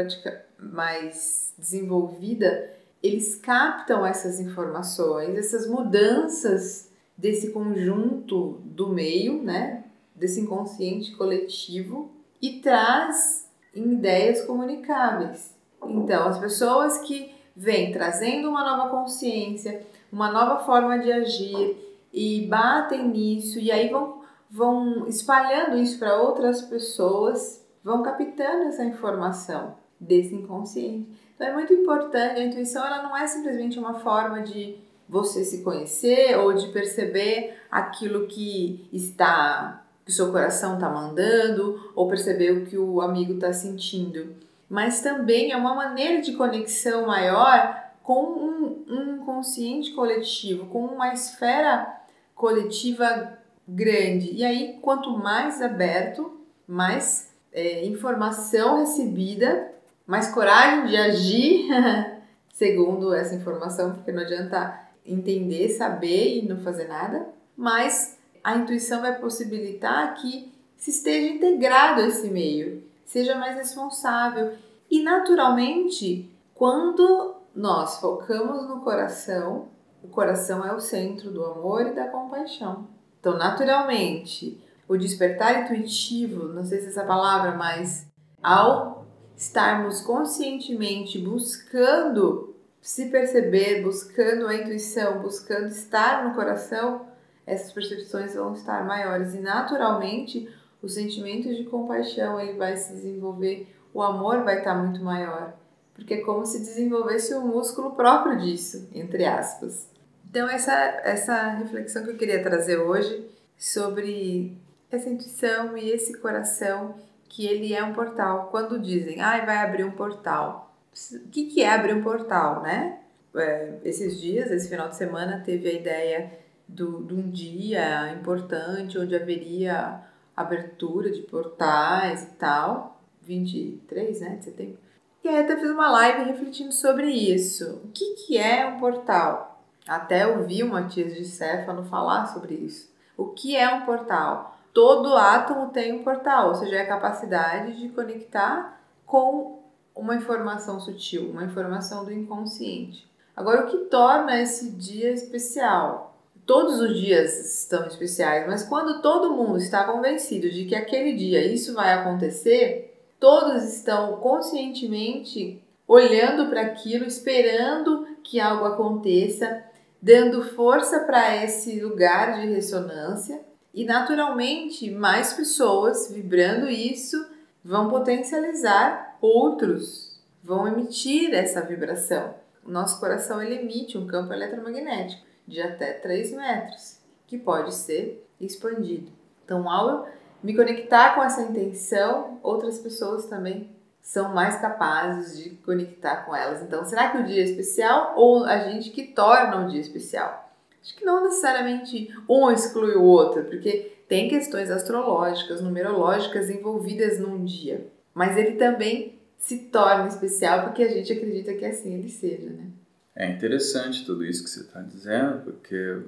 mais 0.59 1.53
desenvolvida, 1.57 2.71
eles 3.01 3.35
captam 3.35 4.05
essas 4.05 4.39
informações, 4.39 5.35
essas 5.35 5.67
mudanças 5.67 6.91
desse 7.17 7.51
conjunto 7.51 8.61
do 8.63 8.89
meio, 8.89 9.41
né, 9.41 9.83
desse 10.15 10.41
inconsciente 10.41 11.15
coletivo 11.15 12.11
e 12.41 12.59
traz 12.59 13.49
em 13.75 13.93
ideias 13.93 14.41
comunicáveis. 14.43 15.55
Então, 15.83 16.27
as 16.27 16.37
pessoas 16.37 16.99
que 16.99 17.33
vêm 17.55 17.91
trazendo 17.91 18.49
uma 18.49 18.63
nova 18.63 18.89
consciência, 18.89 19.85
uma 20.11 20.31
nova 20.31 20.63
forma 20.63 20.99
de 20.99 21.11
agir 21.11 21.77
e 22.13 22.45
batem 22.47 23.07
nisso 23.07 23.59
e 23.59 23.71
aí 23.71 23.89
vão 23.89 24.22
vão 24.53 25.07
espalhando 25.07 25.77
isso 25.77 25.97
para 25.97 26.21
outras 26.21 26.61
pessoas, 26.61 27.65
vão 27.83 28.03
captando 28.03 28.65
essa 28.65 28.85
informação 28.85 29.75
desse 29.99 30.35
inconsciente. 30.35 31.09
Então 31.33 31.47
é 31.47 31.53
muito 31.53 31.73
importante, 31.73 32.39
a 32.39 32.43
intuição 32.43 32.85
ela 32.85 33.01
não 33.01 33.17
é 33.17 33.25
simplesmente 33.25 33.79
uma 33.79 33.95
forma 33.95 34.43
de 34.43 34.77
você 35.09 35.43
se 35.43 35.63
conhecer 35.63 36.37
ou 36.37 36.53
de 36.53 36.67
perceber 36.67 37.57
aquilo 37.71 38.27
que 38.27 38.87
está 38.93 39.79
que 40.05 40.11
o 40.11 40.13
seu 40.13 40.31
coração 40.31 40.75
está 40.75 40.89
mandando 40.89 41.91
ou 41.95 42.07
perceber 42.09 42.51
o 42.51 42.65
que 42.65 42.77
o 42.77 43.01
amigo 43.01 43.35
está 43.35 43.53
sentindo, 43.53 44.35
mas 44.69 45.01
também 45.01 45.51
é 45.51 45.57
uma 45.57 45.73
maneira 45.73 46.21
de 46.21 46.33
conexão 46.33 47.07
maior 47.07 47.81
com 48.03 48.21
um, 48.21 48.85
um 48.87 49.17
consciente 49.19 49.93
coletivo, 49.93 50.65
com 50.65 50.85
uma 50.85 51.13
esfera 51.13 52.01
coletiva 52.35 53.39
grande. 53.67 54.31
E 54.33 54.43
aí, 54.43 54.79
quanto 54.81 55.17
mais 55.17 55.61
aberto, 55.61 56.39
mais 56.67 57.33
é, 57.51 57.85
informação 57.85 58.79
recebida, 58.79 59.71
mais 60.05 60.31
coragem 60.31 60.87
de 60.87 60.97
agir 60.97 61.67
segundo 62.53 63.13
essa 63.13 63.35
informação, 63.35 63.95
porque 63.95 64.11
não 64.11 64.21
adianta 64.21 64.79
entender, 65.05 65.69
saber 65.69 66.37
e 66.37 66.47
não 66.47 66.59
fazer 66.59 66.87
nada, 66.87 67.27
mas 67.57 68.17
a 68.43 68.55
intuição 68.55 69.01
vai 69.01 69.19
possibilitar 69.19 70.13
que 70.15 70.51
se 70.77 70.91
esteja 70.91 71.33
integrado 71.33 72.01
a 72.01 72.07
esse 72.07 72.29
meio, 72.29 72.83
seja 73.05 73.35
mais 73.35 73.55
responsável. 73.55 74.53
E 74.89 75.01
naturalmente, 75.01 76.29
quando 76.53 77.35
nós 77.55 77.99
focamos 77.99 78.67
no 78.67 78.81
coração, 78.81 79.67
o 80.03 80.07
coração 80.07 80.65
é 80.65 80.73
o 80.73 80.79
centro 80.79 81.31
do 81.31 81.43
amor 81.45 81.87
e 81.87 81.93
da 81.93 82.07
compaixão. 82.07 82.87
Então, 83.23 83.37
naturalmente, 83.37 84.61
o 84.85 84.97
despertar 84.97 85.63
intuitivo, 85.63 86.49
não 86.49 86.65
sei 86.65 86.79
se 86.79 86.87
é 86.87 86.89
essa 86.89 87.05
palavra, 87.05 87.53
mas 87.53 88.05
ao 88.43 89.05
estarmos 89.33 90.01
conscientemente 90.01 91.17
buscando 91.19 92.53
se 92.81 93.05
perceber, 93.05 93.81
buscando 93.81 94.45
a 94.45 94.55
intuição, 94.55 95.21
buscando 95.21 95.67
estar 95.67 96.27
no 96.27 96.35
coração, 96.35 97.05
essas 97.47 97.71
percepções 97.71 98.35
vão 98.35 98.51
estar 98.51 98.85
maiores 98.85 99.33
e 99.33 99.39
naturalmente 99.39 100.53
o 100.81 100.89
sentimento 100.89 101.47
de 101.47 101.63
compaixão 101.63 102.37
ele 102.41 102.57
vai 102.57 102.75
se 102.75 102.91
desenvolver, 102.91 103.73
o 103.93 104.01
amor 104.01 104.43
vai 104.43 104.57
estar 104.57 104.75
muito 104.75 105.01
maior, 105.01 105.53
porque 105.93 106.15
é 106.15 106.21
como 106.23 106.45
se 106.45 106.59
desenvolvesse 106.59 107.33
um 107.33 107.47
músculo 107.47 107.91
próprio 107.91 108.37
disso, 108.37 108.89
entre 108.93 109.23
aspas. 109.23 109.92
Então, 110.33 110.49
essa, 110.49 110.73
essa 111.03 111.49
reflexão 111.49 112.03
que 112.03 112.09
eu 112.09 112.17
queria 112.17 112.41
trazer 112.41 112.77
hoje 112.77 113.23
sobre 113.55 114.57
essa 114.89 115.07
intuição 115.07 115.77
e 115.77 115.91
esse 115.91 116.17
coração 116.17 116.95
que 117.29 117.45
ele 117.45 117.71
é 117.71 117.83
um 117.83 117.93
portal. 117.93 118.47
Quando 118.49 118.79
dizem, 118.79 119.21
ah, 119.21 119.45
vai 119.45 119.57
abrir 119.57 119.83
um 119.83 119.91
portal. 119.91 120.75
O 120.91 121.29
que, 121.29 121.45
que 121.45 121.61
é 121.61 121.71
abrir 121.71 121.93
um 121.93 122.01
portal, 122.01 122.63
né? 122.63 122.97
É, 123.35 123.73
esses 123.85 124.19
dias, 124.19 124.49
esse 124.49 124.67
final 124.69 124.89
de 124.89 124.95
semana, 124.95 125.43
teve 125.45 125.69
a 125.69 125.73
ideia 125.73 126.31
do, 126.67 127.03
de 127.03 127.13
um 127.13 127.29
dia 127.29 128.11
importante 128.13 128.97
onde 128.97 129.15
haveria 129.15 130.01
abertura 130.35 131.11
de 131.11 131.21
portais 131.21 132.23
e 132.23 132.31
tal. 132.39 132.99
23 133.21 134.19
né, 134.19 134.37
de 134.37 134.45
setembro. 134.45 134.79
E 135.23 135.29
aí 135.29 135.43
até 135.43 135.55
fiz 135.57 135.69
uma 135.69 135.91
live 135.91 136.23
refletindo 136.23 136.71
sobre 136.71 137.11
isso. 137.11 137.81
O 137.85 137.89
que, 137.89 138.15
que 138.15 138.35
é 138.35 138.65
um 138.65 138.79
portal? 138.79 139.52
Até 139.87 140.25
ouvi 140.25 140.63
o 140.63 140.69
Matias 140.69 141.13
de 141.13 141.25
Céfalo 141.25 141.83
falar 141.83 142.27
sobre 142.27 142.55
isso. 142.55 142.89
O 143.17 143.25
que 143.27 143.55
é 143.55 143.73
um 143.73 143.85
portal? 143.85 144.57
Todo 144.73 145.15
átomo 145.15 145.69
tem 145.69 145.93
um 145.93 146.03
portal, 146.03 146.49
ou 146.49 146.55
seja, 146.55 146.77
é 146.77 146.81
a 146.81 146.87
capacidade 146.87 147.79
de 147.79 147.89
conectar 147.89 148.81
com 149.05 149.59
uma 149.95 150.15
informação 150.15 150.79
sutil, 150.79 151.29
uma 151.29 151.43
informação 151.43 152.03
do 152.03 152.11
inconsciente. 152.11 153.07
Agora, 153.35 153.65
o 153.65 153.69
que 153.69 153.77
torna 153.85 154.41
esse 154.41 154.71
dia 154.71 155.11
especial? 155.11 156.15
Todos 156.45 156.79
os 156.79 156.99
dias 156.99 157.61
estão 157.61 157.85
especiais, 157.85 158.47
mas 158.47 158.63
quando 158.63 159.01
todo 159.01 159.33
mundo 159.33 159.57
está 159.57 159.83
convencido 159.85 160.49
de 160.49 160.65
que 160.65 160.75
aquele 160.75 161.13
dia 161.13 161.45
isso 161.45 161.73
vai 161.73 161.93
acontecer, 161.93 162.99
todos 163.19 163.63
estão 163.63 164.17
conscientemente 164.17 165.61
olhando 165.87 166.49
para 166.49 166.61
aquilo, 166.61 167.05
esperando 167.05 168.07
que 168.23 168.39
algo 168.39 168.65
aconteça, 168.65 169.63
dando 170.03 170.43
força 170.43 170.99
para 170.99 171.45
esse 171.45 171.79
lugar 171.79 172.41
de 172.41 172.47
ressonância 172.47 173.39
e 173.73 173.85
naturalmente 173.85 174.91
mais 174.91 175.31
pessoas 175.31 176.11
vibrando 176.11 176.67
isso 176.67 177.25
vão 177.63 177.87
potencializar 177.87 179.17
outros, 179.21 180.21
vão 180.43 180.67
emitir 180.67 181.33
essa 181.33 181.61
vibração. 181.61 182.35
O 182.65 182.69
nosso 182.69 182.99
coração 182.99 183.41
ele 183.41 183.61
emite 183.61 183.97
um 183.97 184.05
campo 184.05 184.33
eletromagnético 184.33 185.23
de 185.47 185.61
até 185.61 185.93
3 185.93 186.33
metros, 186.33 186.97
que 187.25 187.37
pode 187.37 187.73
ser 187.73 188.27
expandido. 188.41 189.09
Então, 189.45 189.69
ao 189.69 190.05
me 190.43 190.53
conectar 190.53 191.15
com 191.15 191.23
essa 191.23 191.43
intenção, 191.43 192.41
outras 192.43 192.77
pessoas 192.77 193.27
também 193.27 193.69
são 194.03 194.33
mais 194.33 194.57
capazes 194.57 195.41
de 195.41 195.51
conectar 195.51 196.17
com 196.17 196.35
elas. 196.35 196.61
Então, 196.61 196.83
será 196.83 197.09
que 197.09 197.19
o 197.19 197.23
dia 197.23 197.41
é 197.41 197.45
especial 197.45 198.13
ou 198.17 198.43
a 198.43 198.69
gente 198.69 198.91
que 198.91 199.07
torna 199.07 199.65
o 199.65 199.69
dia 199.69 199.79
especial? 199.79 200.53
Acho 200.81 200.95
que 200.97 201.05
não 201.05 201.23
necessariamente 201.23 202.13
um 202.29 202.51
exclui 202.51 202.95
o 202.95 203.03
outro, 203.03 203.45
porque 203.45 203.93
tem 204.09 204.27
questões 204.27 204.69
astrológicas, 204.69 205.61
numerológicas 205.61 206.49
envolvidas 206.49 207.17
num 207.17 207.45
dia. 207.45 207.87
Mas 208.13 208.37
ele 208.37 208.57
também 208.57 209.17
se 209.39 209.59
torna 209.69 210.07
especial 210.07 210.65
porque 210.65 210.83
a 210.83 210.89
gente 210.89 211.11
acredita 211.11 211.53
que 211.53 211.65
assim 211.65 211.93
ele 211.93 212.09
seja, 212.09 212.49
né? 212.49 212.67
É 213.15 213.29
interessante 213.29 214.05
tudo 214.05 214.25
isso 214.25 214.43
que 214.43 214.49
você 214.49 214.61
está 214.61 214.81
dizendo, 214.81 215.43
porque 215.43 216.01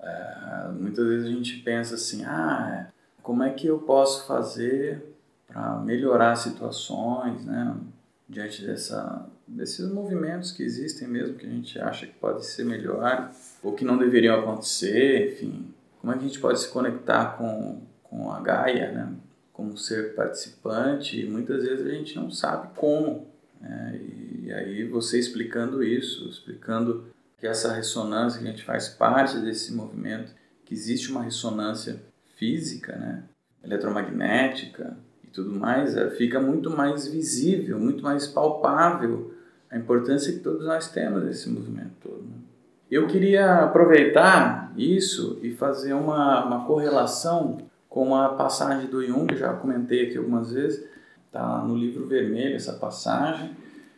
é, 0.00 0.68
muitas 0.72 1.06
vezes 1.06 1.26
a 1.26 1.30
gente 1.30 1.58
pensa 1.58 1.96
assim, 1.96 2.24
ah, 2.24 2.88
como 3.22 3.42
é 3.42 3.50
que 3.50 3.66
eu 3.66 3.78
posso 3.78 4.26
fazer 4.26 5.11
para 5.52 5.78
melhorar 5.78 6.34
situações, 6.36 7.44
né? 7.44 7.76
Diante 8.28 8.64
dessa, 8.64 9.26
desses 9.46 9.86
movimentos 9.86 10.52
que 10.52 10.62
existem 10.62 11.06
mesmo, 11.06 11.34
que 11.34 11.44
a 11.44 11.50
gente 11.50 11.78
acha 11.78 12.06
que 12.06 12.14
pode 12.14 12.46
ser 12.46 12.64
melhor 12.64 13.30
ou 13.62 13.74
que 13.74 13.84
não 13.84 13.98
deveriam 13.98 14.40
acontecer, 14.40 15.32
enfim. 15.32 15.66
Como 16.00 16.12
é 16.12 16.16
que 16.16 16.24
a 16.24 16.28
gente 16.28 16.40
pode 16.40 16.58
se 16.58 16.68
conectar 16.68 17.36
com, 17.36 17.82
com 18.02 18.32
a 18.32 18.40
Gaia, 18.40 18.90
né? 18.90 19.12
Como 19.52 19.76
ser 19.76 20.14
participante, 20.14 21.20
e 21.20 21.28
muitas 21.28 21.62
vezes 21.62 21.86
a 21.86 21.90
gente 21.90 22.16
não 22.16 22.30
sabe 22.30 22.68
como. 22.74 23.28
Né? 23.60 24.00
E, 24.00 24.46
e 24.46 24.52
aí 24.52 24.88
você 24.88 25.18
explicando 25.18 25.84
isso, 25.84 26.26
explicando 26.28 27.04
que 27.38 27.46
essa 27.46 27.72
ressonância, 27.74 28.40
que 28.40 28.48
a 28.48 28.50
gente 28.50 28.64
faz 28.64 28.88
parte 28.88 29.38
desse 29.38 29.74
movimento, 29.74 30.32
que 30.64 30.72
existe 30.72 31.10
uma 31.10 31.22
ressonância 31.22 32.00
física, 32.36 32.96
né? 32.96 33.24
eletromagnética 33.62 34.96
tudo 35.32 35.58
mais, 35.58 35.96
é, 35.96 36.10
fica 36.10 36.40
muito 36.40 36.70
mais 36.70 37.06
visível, 37.06 37.78
muito 37.78 38.02
mais 38.02 38.26
palpável 38.26 39.32
a 39.70 39.78
importância 39.78 40.32
que 40.32 40.40
todos 40.40 40.66
nós 40.66 40.90
temos 40.90 41.24
nesse 41.24 41.48
movimento 41.48 41.92
todo. 42.02 42.22
Né? 42.22 42.36
Eu 42.90 43.06
queria 43.06 43.64
aproveitar 43.64 44.72
isso 44.76 45.38
e 45.42 45.50
fazer 45.50 45.94
uma, 45.94 46.44
uma 46.44 46.66
correlação 46.66 47.58
com 47.88 48.14
a 48.14 48.30
passagem 48.30 48.88
do 48.88 49.04
Jung, 49.04 49.34
já 49.34 49.54
comentei 49.54 50.08
aqui 50.08 50.18
algumas 50.18 50.52
vezes, 50.52 50.86
está 51.26 51.62
no 51.62 51.74
livro 51.74 52.06
vermelho 52.06 52.54
essa 52.54 52.74
passagem, 52.74 53.50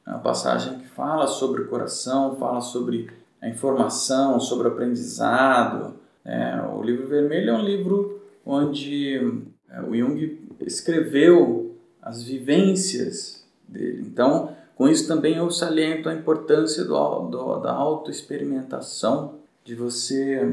é 0.06 0.10
uma 0.10 0.20
passagem 0.20 0.78
que 0.78 0.86
fala 0.86 1.26
sobre 1.26 1.62
o 1.62 1.68
coração, 1.68 2.36
fala 2.36 2.60
sobre 2.60 3.10
a 3.40 3.48
informação, 3.48 4.38
sobre 4.38 4.68
o 4.68 4.70
aprendizado. 4.70 5.94
É, 6.24 6.60
o 6.72 6.82
livro 6.82 7.06
vermelho 7.06 7.50
é 7.50 7.52
um 7.54 7.64
livro 7.64 8.20
onde 8.44 9.42
é, 9.68 9.80
o 9.80 9.94
Jung 9.94 10.43
escreveu 10.60 11.76
as 12.00 12.22
vivências 12.22 13.44
dele. 13.66 14.02
Então, 14.06 14.54
com 14.76 14.88
isso 14.88 15.06
também 15.06 15.36
eu 15.36 15.50
saliento 15.50 16.08
a 16.08 16.14
importância 16.14 16.84
do, 16.84 17.20
do, 17.28 17.58
da 17.60 17.72
autoexperimentação, 17.72 19.36
de 19.64 19.74
você 19.74 20.52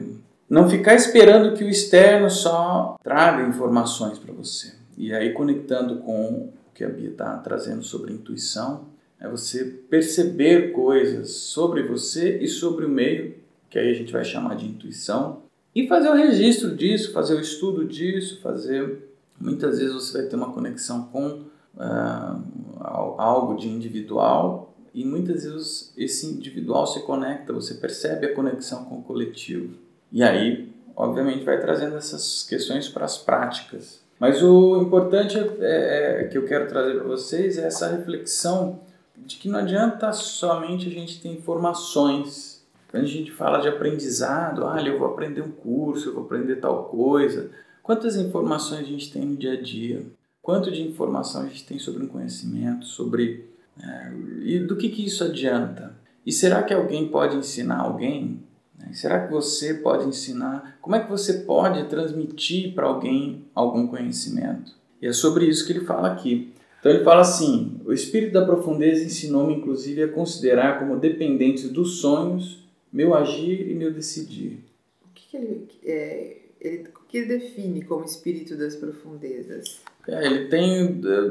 não 0.50 0.70
ficar 0.70 0.96
esperando 0.96 1.56
que 1.56 1.64
o 1.64 1.70
externo 1.70 2.30
só 2.30 2.98
traga 3.04 3.48
informações 3.48 4.20
para 4.20 4.34
você. 4.34 4.74
E 4.98 5.14
aí, 5.14 5.34
conectando 5.34 5.98
com 5.98 6.24
o 6.24 6.54
que 6.74 6.84
a 6.84 6.90
Bia 6.90 7.10
está 7.10 7.38
trazendo 7.38 7.84
sobre 7.84 8.14
intuição, 8.14 8.86
é 9.20 9.28
você 9.28 9.64
perceber 9.64 10.72
coisas 10.72 11.32
sobre 11.32 11.84
você 11.84 12.40
e 12.40 12.48
sobre 12.48 12.86
o 12.86 12.90
meio, 12.90 13.36
que 13.70 13.78
aí 13.80 13.90
a 13.90 13.94
gente 13.94 14.12
vai 14.12 14.26
chamar 14.26 14.56
de 14.56 14.66
intuição, 14.66 15.44
e 15.74 15.88
fazer 15.88 16.10
o 16.10 16.16
registro 16.16 16.76
disso, 16.76 17.14
fazer 17.14 17.36
o 17.36 17.40
estudo 17.40 17.86
disso, 17.86 18.42
fazer. 18.42 19.11
Muitas 19.42 19.80
vezes 19.80 19.94
você 19.94 20.20
vai 20.20 20.28
ter 20.28 20.36
uma 20.36 20.54
conexão 20.54 21.04
com 21.06 21.42
uh, 21.76 23.16
algo 23.18 23.56
de 23.56 23.68
individual 23.68 24.74
e 24.94 25.06
muitas 25.06 25.44
vezes 25.44 25.94
esse 25.98 26.28
individual 26.28 26.86
se 26.86 27.02
conecta, 27.02 27.54
você 27.54 27.76
percebe 27.76 28.28
a 28.28 28.36
conexão 28.36 28.86
com 28.86 29.00
o 29.00 29.04
coletivo. 29.04 29.76
E 30.12 30.22
aí, 30.22 30.72
obviamente, 30.96 31.46
vai 31.46 31.60
trazendo 31.60 31.96
essas 31.96 32.44
questões 32.44 32.90
para 32.90 33.06
as 33.06 33.18
práticas. 33.18 34.02
Mas 34.20 34.44
o 34.44 34.78
importante 34.78 35.38
é, 35.60 36.22
é, 36.22 36.24
que 36.26 36.38
eu 36.38 36.46
quero 36.46 36.68
trazer 36.68 36.96
para 36.96 37.08
vocês 37.08 37.58
é 37.58 37.66
essa 37.66 37.88
reflexão 37.88 38.80
de 39.18 39.38
que 39.38 39.50
não 39.50 39.60
adianta 39.60 40.12
somente 40.14 40.88
a 40.88 40.92
gente 40.92 41.22
ter 41.22 41.30
informações. 41.30 42.64
Quando 42.90 43.04
a 43.04 43.08
gente 43.08 43.32
fala 43.32 43.60
de 43.60 43.68
aprendizado, 43.68 44.68
ah, 44.68 44.82
eu 44.82 45.00
vou 45.00 45.08
aprender 45.08 45.42
um 45.42 45.52
curso, 45.52 46.10
eu 46.10 46.14
vou 46.14 46.26
aprender 46.26 46.58
tal 46.58 46.84
coisa. 46.86 47.50
Quantas 47.84 48.16
informações 48.16 48.82
a 48.82 48.84
gente 48.84 49.12
tem 49.12 49.24
no 49.24 49.36
dia 49.36 49.54
a 49.54 49.62
dia? 49.62 50.06
Quanto 50.42 50.72
de 50.72 50.82
informação 50.82 51.42
a 51.42 51.48
gente 51.48 51.66
tem 51.66 51.80
sobre 51.80 52.04
um 52.04 52.08
conhecimento, 52.08 52.86
sobre 52.86 53.46
é, 53.82 54.12
e 54.44 54.60
do 54.60 54.76
que, 54.76 54.90
que 54.90 55.06
isso 55.06 55.24
adianta? 55.24 55.96
E 56.26 56.32
será 56.32 56.64
que 56.64 56.74
alguém 56.74 57.08
pode 57.08 57.36
ensinar 57.36 57.80
alguém? 57.80 58.40
Né? 58.78 58.92
Será 58.94 59.26
que 59.26 59.32
você 59.32 59.76
pode 59.76 60.08
ensinar? 60.08 60.78
Como 60.82 60.96
é 60.96 61.00
que 61.00 61.10
você 61.10 61.34
pode 61.40 61.84
transmitir 61.86 62.74
para 62.74 62.88
alguém 62.88 63.46
algum 63.56 63.88
conhecimento? 63.88 64.74
E 65.02 65.08
é 65.08 65.14
sobre 65.14 65.46
isso 65.46 65.66
que 65.66 65.74
ele 65.74 65.86
fala 65.86 66.12
aqui. 66.12 66.54
Então 66.80 66.92
ele 66.92 67.04
fala 67.04 67.22
assim: 67.22 67.80
o 67.86 67.94
espírito 67.94 68.34
da 68.34 68.46
profundeza 68.46 69.04
ensinou-me, 69.04 69.56
inclusive, 69.56 70.04
a 70.04 70.08
considerar 70.08 70.80
como 70.80 70.98
dependentes 70.98 71.70
dos 71.70 72.00
sonhos 72.00 72.62
meu 72.92 73.16
agir 73.16 73.70
e 73.70 73.74
meu 73.74 73.92
decidir. 73.92 74.64
O 75.06 75.14
que, 75.14 75.30
que 75.30 75.38
ele, 75.38 75.68
é, 75.86 76.41
ele, 76.62 76.90
o 76.90 77.08
que 77.08 77.26
define 77.26 77.84
como 77.84 78.06
espírito 78.06 78.56
das 78.56 78.76
profundezas? 78.76 79.82
É, 80.08 80.26
ele 80.26 80.46
tem 80.46 81.02
é, 81.04 81.22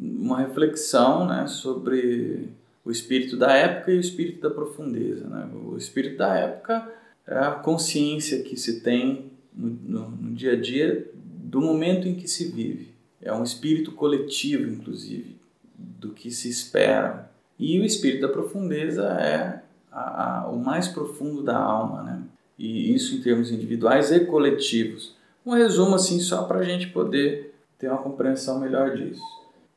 uma 0.00 0.38
reflexão 0.38 1.26
né, 1.26 1.46
sobre 1.46 2.48
o 2.84 2.90
espírito 2.90 3.36
da 3.36 3.52
época 3.52 3.92
e 3.92 3.96
o 3.96 4.00
espírito 4.00 4.40
da 4.40 4.50
profundeza. 4.50 5.28
Né? 5.28 5.50
O 5.66 5.76
espírito 5.76 6.16
da 6.16 6.34
época 6.36 6.90
é 7.26 7.36
a 7.38 7.50
consciência 7.50 8.42
que 8.42 8.56
se 8.56 8.80
tem 8.80 9.30
no, 9.54 9.68
no, 9.68 10.10
no 10.10 10.34
dia 10.34 10.52
a 10.52 10.56
dia 10.56 11.10
do 11.14 11.60
momento 11.60 12.06
em 12.06 12.14
que 12.14 12.28
se 12.28 12.46
vive 12.50 12.98
é 13.20 13.32
um 13.32 13.42
espírito 13.42 13.92
coletivo, 13.92 14.70
inclusive, 14.70 15.36
do 15.76 16.12
que 16.12 16.30
se 16.30 16.48
espera. 16.48 17.30
E 17.58 17.78
o 17.80 17.84
espírito 17.84 18.22
da 18.22 18.28
profundeza 18.28 19.04
é 19.20 19.62
a, 19.90 20.42
a, 20.42 20.48
o 20.48 20.58
mais 20.58 20.88
profundo 20.88 21.42
da 21.42 21.56
alma, 21.56 22.02
né? 22.02 22.22
E 22.58 22.94
isso 22.94 23.14
em 23.14 23.20
termos 23.20 23.50
individuais 23.50 24.10
e 24.10 24.20
coletivos. 24.20 25.14
Um 25.46 25.52
resumo 25.52 25.94
assim 25.94 26.18
só 26.18 26.42
para 26.42 26.58
a 26.58 26.64
gente 26.64 26.88
poder 26.88 27.54
ter 27.78 27.88
uma 27.88 27.98
compreensão 27.98 28.58
melhor 28.58 28.96
disso. 28.96 29.22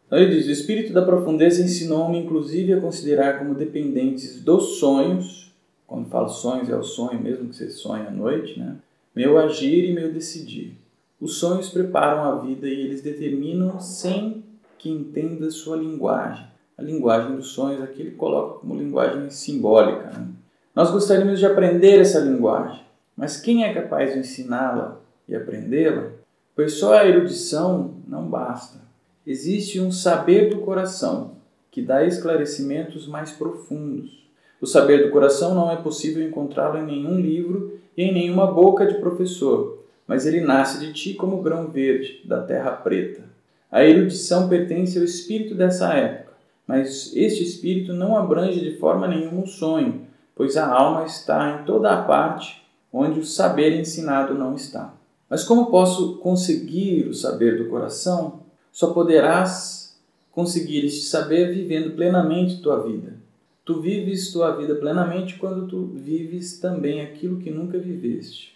Então 0.07 0.19
ele 0.19 0.35
diz: 0.35 0.47
o 0.47 0.51
espírito 0.51 0.91
da 0.91 1.01
profundeza 1.01 1.61
ensinou-me, 1.61 2.17
inclusive, 2.17 2.73
a 2.73 2.81
considerar 2.81 3.39
como 3.39 3.53
dependentes 3.53 4.41
dos 4.43 4.79
sonhos. 4.79 5.51
Quando 5.85 6.09
falo 6.09 6.29
sonhos, 6.29 6.69
é 6.69 6.75
o 6.75 6.83
sonho 6.83 7.21
mesmo 7.21 7.49
que 7.49 7.55
você 7.55 7.69
sonha 7.69 8.07
à 8.07 8.11
noite, 8.11 8.59
né? 8.59 8.77
Meu 9.15 9.37
agir 9.37 9.89
e 9.89 9.93
meu 9.93 10.11
decidir. 10.11 10.77
Os 11.19 11.35
sonhos 11.35 11.69
preparam 11.69 12.23
a 12.23 12.39
vida 12.39 12.67
e 12.67 12.81
eles 12.81 13.01
determinam 13.01 13.79
sem 13.79 14.43
que 14.77 14.89
entenda 14.89 15.51
sua 15.51 15.77
linguagem. 15.77 16.47
A 16.77 16.81
linguagem 16.81 17.35
dos 17.35 17.49
sonhos 17.49 17.81
aqui 17.81 18.01
ele 18.01 18.11
coloca 18.11 18.59
como 18.59 18.75
linguagem 18.75 19.29
simbólica. 19.29 20.09
Né? 20.09 20.27
Nós 20.75 20.89
gostaríamos 20.89 21.39
de 21.39 21.45
aprender 21.45 21.99
essa 21.99 22.19
linguagem, 22.19 22.81
mas 23.15 23.37
quem 23.37 23.63
é 23.63 23.73
capaz 23.73 24.13
de 24.13 24.19
ensiná-la 24.19 24.99
e 25.27 25.35
aprendê-la? 25.35 26.09
Pois 26.55 26.73
só 26.73 26.93
a 26.93 27.05
erudição 27.05 27.95
não 28.07 28.25
basta. 28.27 28.79
Existe 29.25 29.79
um 29.79 29.91
saber 29.91 30.49
do 30.49 30.61
coração 30.61 31.35
que 31.69 31.81
dá 31.81 32.03
esclarecimentos 32.03 33.07
mais 33.07 33.31
profundos. 33.31 34.25
O 34.59 34.65
saber 34.65 35.05
do 35.05 35.11
coração 35.11 35.55
não 35.55 35.71
é 35.71 35.75
possível 35.75 36.25
encontrá-lo 36.25 36.77
em 36.77 36.85
nenhum 36.85 37.19
livro 37.19 37.79
e 37.95 38.03
em 38.03 38.13
nenhuma 38.13 38.51
boca 38.51 38.85
de 38.85 38.95
professor 38.95 39.81
mas 40.11 40.25
ele 40.25 40.41
nasce 40.41 40.85
de 40.85 40.91
ti 40.91 41.13
como 41.13 41.41
grão 41.41 41.67
verde 41.67 42.19
da 42.25 42.41
terra 42.41 42.71
preta. 42.71 43.23
A 43.71 43.81
erudição 43.81 44.49
pertence 44.49 44.97
ao 44.97 45.05
espírito 45.05 45.55
dessa 45.55 45.93
época, 45.93 46.33
mas 46.67 47.15
este 47.15 47.41
espírito 47.43 47.93
não 47.93 48.17
abrange 48.17 48.59
de 48.59 48.75
forma 48.75 49.07
nenhuma 49.07 49.43
o 49.43 49.47
sonho, 49.47 50.01
pois 50.35 50.57
a 50.57 50.67
alma 50.67 51.05
está 51.05 51.59
em 51.59 51.65
toda 51.65 51.91
a 51.91 52.03
parte 52.03 52.61
onde 52.91 53.19
o 53.19 53.25
saber 53.25 53.79
ensinado 53.79 54.33
não 54.33 54.55
está. 54.55 54.93
Mas 55.29 55.43
como 55.43 55.71
posso 55.71 56.17
conseguir 56.17 57.07
o 57.07 57.13
saber 57.13 57.57
do 57.57 57.69
coração? 57.69 58.41
Só 58.71 58.93
poderás 58.93 59.97
conseguir 60.31 60.85
este 60.85 61.05
saber 61.05 61.53
vivendo 61.53 61.95
plenamente 61.95 62.61
tua 62.61 62.83
vida. 62.83 63.15
Tu 63.63 63.79
vives 63.79 64.31
tua 64.31 64.55
vida 64.55 64.75
plenamente 64.75 65.37
quando 65.37 65.67
tu 65.67 65.85
vives 65.93 66.59
também 66.59 67.01
aquilo 67.01 67.37
que 67.37 67.49
nunca 67.49 67.77
viveste 67.77 68.51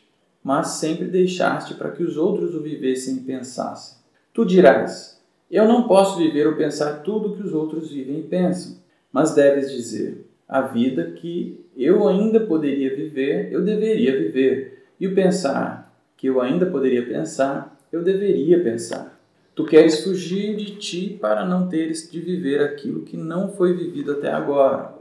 mas 0.46 0.68
sempre 0.68 1.08
deixaste 1.08 1.74
para 1.74 1.90
que 1.90 2.04
os 2.04 2.18
outros 2.18 2.54
o 2.54 2.62
vivessem 2.62 3.16
e 3.16 3.22
pensassem. 3.22 3.98
Tu 4.32 4.46
dirás: 4.46 5.20
Eu 5.50 5.68
não 5.68 5.88
posso 5.88 6.20
viver 6.20 6.46
ou 6.46 6.56
pensar 6.56 7.02
tudo 7.02 7.30
o 7.30 7.36
que 7.36 7.42
os 7.42 7.52
outros 7.52 7.90
vivem 7.90 8.20
e 8.20 8.24
pensam, 8.24 8.78
mas 9.12 9.34
deves 9.34 9.72
dizer: 9.72 10.30
A 10.48 10.62
vida 10.62 11.14
que 11.14 11.64
eu 11.76 12.08
ainda 12.08 12.40
poderia 12.40 12.96
viver, 12.96 13.52
eu 13.52 13.64
deveria 13.64 14.18
viver, 14.18 14.86
e 15.00 15.08
o 15.08 15.16
pensar 15.16 15.94
que 16.16 16.28
eu 16.28 16.40
ainda 16.42 16.66
poderia 16.66 17.06
pensar, 17.06 17.78
eu 17.92 18.04
deveria 18.04 18.64
pensar. 18.64 19.20
Tu 19.54 19.66
queres 19.66 20.04
fugir 20.04 20.56
de 20.56 20.76
ti 20.76 21.18
para 21.20 21.46
não 21.46 21.68
teres 21.68 22.10
de 22.12 22.20
viver 22.20 22.62
aquilo 22.62 23.04
que 23.04 23.16
não 23.16 23.50
foi 23.50 23.74
vivido 23.74 24.12
até 24.12 24.32
agora. 24.32 24.94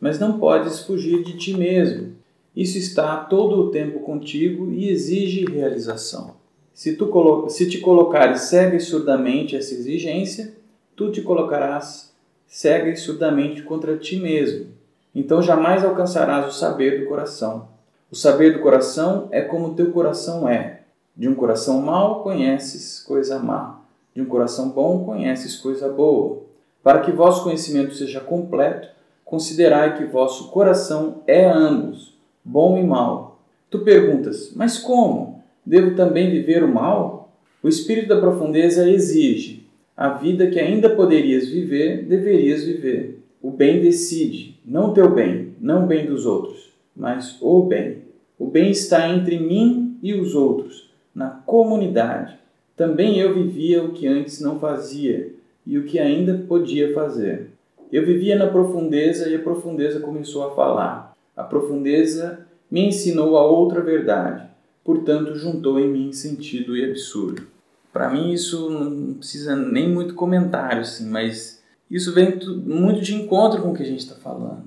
Mas 0.00 0.18
não 0.18 0.38
podes 0.38 0.80
fugir 0.80 1.22
de 1.22 1.36
ti 1.36 1.56
mesmo. 1.56 2.16
Isso 2.54 2.76
está 2.76 3.16
todo 3.16 3.56
o 3.56 3.70
tempo 3.70 4.00
contigo 4.00 4.70
e 4.72 4.88
exige 4.88 5.44
realização. 5.44 6.36
Se, 6.74 6.96
tu 6.96 7.46
se 7.48 7.68
te 7.68 7.78
colocares 7.78 8.42
cega 8.42 8.76
e 8.76 8.80
surdamente 8.80 9.54
essa 9.54 9.74
exigência, 9.74 10.54
tu 10.96 11.12
te 11.12 11.22
colocarás 11.22 12.12
cega 12.46 12.90
e 12.90 12.96
surdamente 12.96 13.62
contra 13.62 13.96
ti 13.96 14.16
mesmo. 14.16 14.79
Então 15.14 15.42
jamais 15.42 15.84
alcançarás 15.84 16.46
o 16.46 16.56
saber 16.56 17.00
do 17.00 17.06
coração. 17.06 17.68
O 18.10 18.16
saber 18.16 18.52
do 18.52 18.60
coração 18.60 19.28
é 19.30 19.40
como 19.40 19.74
teu 19.74 19.90
coração 19.90 20.48
é. 20.48 20.80
De 21.16 21.28
um 21.28 21.34
coração 21.34 21.80
mau 21.80 22.22
conheces 22.22 23.00
coisa 23.00 23.38
má, 23.38 23.80
de 24.14 24.22
um 24.22 24.24
coração 24.24 24.70
bom 24.70 25.04
conheces 25.04 25.56
coisa 25.56 25.88
boa. 25.88 26.42
Para 26.82 27.00
que 27.00 27.12
vosso 27.12 27.44
conhecimento 27.44 27.94
seja 27.94 28.20
completo, 28.20 28.88
considerai 29.24 29.98
que 29.98 30.04
vosso 30.04 30.50
coração 30.50 31.22
é 31.26 31.44
ambos, 31.44 32.16
bom 32.44 32.78
e 32.78 32.82
mau. 32.82 33.38
Tu 33.68 33.80
perguntas, 33.80 34.52
mas 34.56 34.78
como? 34.78 35.42
Devo 35.64 35.94
também 35.94 36.30
viver 36.30 36.64
o 36.64 36.72
mal? 36.72 37.30
O 37.62 37.68
espírito 37.68 38.08
da 38.08 38.20
profundeza 38.20 38.88
exige. 38.88 39.68
A 39.96 40.08
vida 40.08 40.46
que 40.48 40.58
ainda 40.58 40.90
poderias 40.90 41.46
viver, 41.46 42.06
deverias 42.06 42.64
viver. 42.64 43.19
O 43.42 43.50
bem 43.50 43.80
decide, 43.80 44.58
não 44.64 44.92
teu 44.92 45.14
bem, 45.14 45.54
não 45.60 45.84
o 45.84 45.86
bem 45.86 46.06
dos 46.06 46.26
outros, 46.26 46.70
mas 46.94 47.36
o 47.40 47.62
bem. 47.62 47.98
O 48.38 48.46
bem 48.46 48.70
está 48.70 49.08
entre 49.08 49.38
mim 49.38 49.98
e 50.02 50.14
os 50.14 50.34
outros, 50.34 50.90
na 51.14 51.28
comunidade. 51.28 52.38
Também 52.76 53.18
eu 53.18 53.34
vivia 53.34 53.82
o 53.82 53.92
que 53.92 54.06
antes 54.06 54.40
não 54.40 54.58
fazia 54.58 55.32
e 55.66 55.78
o 55.78 55.84
que 55.84 55.98
ainda 55.98 56.44
podia 56.48 56.94
fazer. 56.94 57.50
Eu 57.92 58.04
vivia 58.06 58.36
na 58.36 58.46
profundeza 58.46 59.28
e 59.28 59.34
a 59.34 59.40
profundeza 59.40 60.00
começou 60.00 60.46
a 60.46 60.54
falar. 60.54 61.16
A 61.36 61.42
profundeza 61.42 62.46
me 62.70 62.86
ensinou 62.86 63.36
a 63.36 63.44
outra 63.44 63.80
verdade 63.80 64.50
portanto, 64.84 65.34
juntou 65.34 65.78
em 65.78 65.88
mim 65.88 66.12
sentido 66.12 66.76
e 66.76 66.84
absurdo. 66.84 67.46
Para 67.92 68.10
mim, 68.10 68.32
isso 68.32 68.70
não 68.70 69.14
precisa 69.14 69.56
nem 69.56 69.88
muito 69.88 70.14
comentário, 70.14 70.80
assim, 70.80 71.08
mas 71.08 71.59
isso 71.90 72.14
vem 72.14 72.38
muito 72.64 73.00
de 73.00 73.14
encontro 73.14 73.60
com 73.60 73.72
o 73.72 73.74
que 73.74 73.82
a 73.82 73.86
gente 73.86 74.00
está 74.00 74.14
falando. 74.14 74.64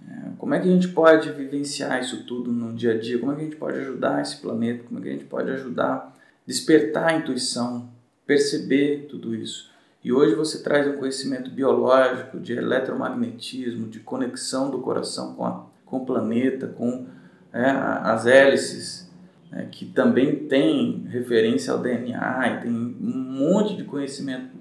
Né? 0.00 0.32
Como 0.38 0.54
é 0.54 0.60
que 0.60 0.68
a 0.68 0.70
gente 0.70 0.88
pode 0.88 1.30
vivenciar 1.32 2.00
isso 2.00 2.24
tudo 2.24 2.52
no 2.52 2.72
dia 2.72 2.92
a 2.92 2.98
dia? 2.98 3.18
Como 3.18 3.32
é 3.32 3.34
que 3.34 3.40
a 3.40 3.44
gente 3.44 3.56
pode 3.56 3.78
ajudar 3.78 4.22
esse 4.22 4.36
planeta? 4.36 4.84
Como 4.84 5.00
é 5.00 5.02
que 5.02 5.08
a 5.08 5.12
gente 5.12 5.24
pode 5.24 5.50
ajudar 5.50 5.92
a 5.92 6.12
despertar 6.46 7.08
a 7.08 7.14
intuição, 7.14 7.88
perceber 8.26 9.06
tudo 9.10 9.34
isso? 9.34 9.72
E 10.04 10.12
hoje 10.12 10.34
você 10.34 10.62
traz 10.62 10.86
um 10.86 10.98
conhecimento 10.98 11.50
biológico, 11.50 12.38
de 12.38 12.52
eletromagnetismo, 12.52 13.88
de 13.88 14.00
conexão 14.00 14.70
do 14.70 14.80
coração 14.80 15.34
com, 15.34 15.44
a, 15.44 15.66
com 15.84 15.98
o 15.98 16.06
planeta, 16.06 16.66
com 16.66 17.06
é, 17.52 17.70
as 17.70 18.26
hélices 18.26 19.10
né, 19.50 19.68
que 19.70 19.84
também 19.84 20.46
tem 20.46 21.04
referência 21.08 21.72
ao 21.72 21.78
DNA 21.78 22.48
e 22.48 22.60
tem 22.62 22.72
um 22.72 23.18
monte 23.38 23.76
de 23.76 23.84
conhecimento 23.84 24.51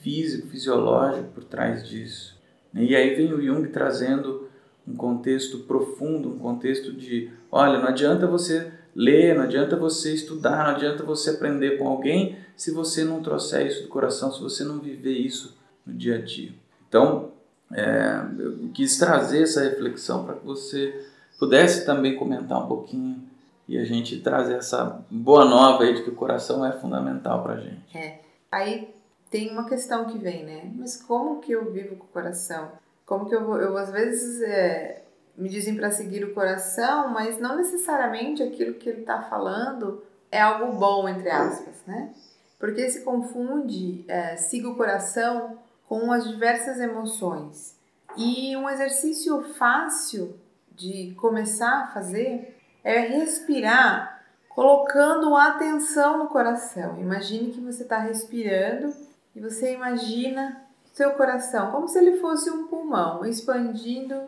físico, 0.00 0.48
fisiológico 0.48 1.28
por 1.34 1.44
trás 1.44 1.86
disso. 1.86 2.36
E 2.74 2.94
aí 2.94 3.14
vem 3.14 3.32
o 3.32 3.42
Jung 3.42 3.66
trazendo 3.68 4.48
um 4.86 4.94
contexto 4.94 5.58
profundo, 5.60 6.30
um 6.30 6.38
contexto 6.38 6.92
de, 6.92 7.30
olha, 7.50 7.78
não 7.78 7.88
adianta 7.88 8.26
você 8.26 8.72
ler, 8.94 9.34
não 9.34 9.44
adianta 9.44 9.76
você 9.76 10.14
estudar, 10.14 10.64
não 10.64 10.74
adianta 10.74 11.02
você 11.02 11.30
aprender 11.30 11.78
com 11.78 11.88
alguém 11.88 12.36
se 12.56 12.70
você 12.72 13.04
não 13.04 13.22
trouxer 13.22 13.66
isso 13.66 13.82
do 13.82 13.88
coração, 13.88 14.32
se 14.32 14.40
você 14.40 14.64
não 14.64 14.78
viver 14.78 15.12
isso 15.12 15.56
no 15.86 15.94
dia 15.94 16.16
a 16.16 16.20
dia. 16.20 16.52
Então, 16.88 17.30
é, 17.72 18.22
eu 18.38 18.70
quis 18.72 18.98
trazer 18.98 19.42
essa 19.42 19.62
reflexão 19.62 20.24
para 20.24 20.34
que 20.34 20.44
você 20.44 21.06
pudesse 21.38 21.84
também 21.84 22.16
comentar 22.16 22.64
um 22.64 22.66
pouquinho 22.66 23.22
e 23.68 23.78
a 23.78 23.84
gente 23.84 24.18
traz 24.20 24.48
essa 24.48 25.04
boa 25.10 25.44
nova 25.44 25.84
aí 25.84 25.94
de 25.94 26.02
que 26.02 26.10
o 26.10 26.14
coração 26.14 26.64
é 26.64 26.72
fundamental 26.72 27.42
para 27.42 27.54
a 27.54 27.60
gente. 27.60 27.96
É. 27.96 28.20
Aí 28.50 28.94
tem 29.30 29.50
uma 29.50 29.68
questão 29.68 30.06
que 30.06 30.18
vem, 30.18 30.44
né? 30.44 30.70
Mas 30.74 30.96
como 30.96 31.40
que 31.40 31.52
eu 31.52 31.70
vivo 31.70 31.96
com 31.96 32.04
o 32.04 32.08
coração? 32.08 32.72
Como 33.04 33.26
que 33.28 33.34
eu 33.34 33.44
vou. 33.44 33.58
Eu, 33.58 33.76
às 33.76 33.90
vezes, 33.90 34.40
é, 34.42 35.02
me 35.36 35.48
dizem 35.48 35.76
para 35.76 35.90
seguir 35.90 36.24
o 36.24 36.34
coração, 36.34 37.10
mas 37.10 37.38
não 37.38 37.56
necessariamente 37.56 38.42
aquilo 38.42 38.74
que 38.74 38.88
ele 38.88 39.00
está 39.00 39.22
falando 39.22 40.02
é 40.30 40.40
algo 40.40 40.78
bom, 40.78 41.08
entre 41.08 41.30
aspas, 41.30 41.82
né? 41.86 42.12
Porque 42.58 42.90
se 42.90 43.02
confunde 43.02 44.04
é, 44.08 44.36
siga 44.36 44.68
o 44.68 44.76
coração 44.76 45.58
com 45.88 46.10
as 46.12 46.28
diversas 46.28 46.80
emoções. 46.80 47.76
E 48.16 48.56
um 48.56 48.68
exercício 48.68 49.40
fácil 49.54 50.36
de 50.72 51.14
começar 51.16 51.84
a 51.84 51.86
fazer 51.88 52.56
é 52.82 52.98
respirar 53.00 54.22
colocando 54.48 55.36
atenção 55.36 56.18
no 56.18 56.26
coração. 56.26 57.00
Imagine 57.00 57.52
que 57.52 57.60
você 57.60 57.84
está 57.84 57.98
respirando 57.98 58.92
e 59.38 59.40
você 59.40 59.72
imagina 59.72 60.64
seu 60.92 61.12
coração 61.12 61.70
como 61.70 61.86
se 61.86 61.96
ele 61.96 62.18
fosse 62.18 62.50
um 62.50 62.66
pulmão, 62.66 63.24
expandindo, 63.24 64.20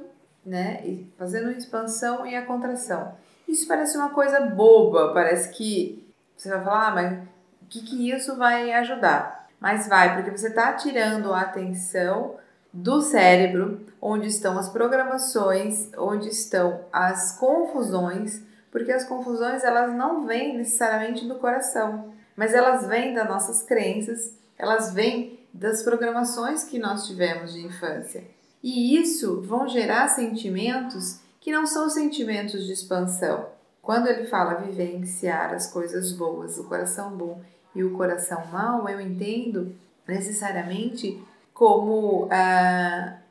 né, 0.47 1.05
fazendo 1.19 1.51
expansão 1.51 2.25
e 2.25 2.37
a 2.37 2.47
contração. 2.47 3.13
Isso 3.49 3.67
parece 3.67 3.97
uma 3.97 4.11
coisa 4.11 4.41
boba, 4.41 5.13
parece 5.13 5.51
que 5.51 6.09
você 6.37 6.49
vai 6.49 6.63
falar, 6.63 6.87
ah, 6.87 6.95
mas 6.95 7.19
o 7.61 7.67
que, 7.69 7.83
que 7.83 8.11
isso 8.11 8.37
vai 8.37 8.73
ajudar? 8.73 9.49
Mas 9.59 9.89
vai, 9.89 10.15
porque 10.15 10.31
você 10.31 10.47
está 10.47 10.75
tirando 10.75 11.35
a 11.35 11.41
atenção 11.41 12.37
do 12.73 13.03
cérebro, 13.03 13.85
onde 14.01 14.29
estão 14.29 14.57
as 14.57 14.69
programações, 14.69 15.91
onde 15.99 16.29
estão 16.29 16.83
as 16.93 17.37
confusões, 17.37 18.43
porque 18.71 18.93
as 18.93 19.05
confusões 19.05 19.65
elas 19.65 19.93
não 19.93 20.25
vêm 20.25 20.57
necessariamente 20.57 21.27
do 21.27 21.35
coração, 21.35 22.15
mas 22.37 22.55
elas 22.55 22.87
vêm 22.87 23.13
das 23.13 23.29
nossas 23.29 23.65
crenças, 23.65 24.39
elas 24.61 24.93
vêm 24.93 25.41
das 25.55 25.83
programações 25.83 26.65
que 26.65 26.79
nós 26.79 27.07
tivemos 27.07 27.55
de 27.55 27.65
infância. 27.65 28.25
E 28.63 28.95
isso 28.95 29.41
vão 29.41 29.67
gerar 29.67 30.07
sentimentos 30.09 31.21
que 31.41 31.51
não 31.51 31.67
são 31.67 31.89
sentimentos 31.89 32.67
de 32.67 32.73
expansão. 32.73 33.47
Quando 33.81 34.07
ele 34.09 34.27
fala 34.27 34.61
vivenciar 34.61 35.55
as 35.55 35.73
coisas 35.73 36.13
boas, 36.13 36.59
o 36.59 36.65
coração 36.65 37.17
bom 37.17 37.41
e 37.75 37.83
o 37.83 37.97
coração 37.97 38.47
mau, 38.49 38.87
eu 38.87 39.01
entendo 39.01 39.75
necessariamente 40.07 41.19
como 41.55 42.27
uh, 42.27 42.29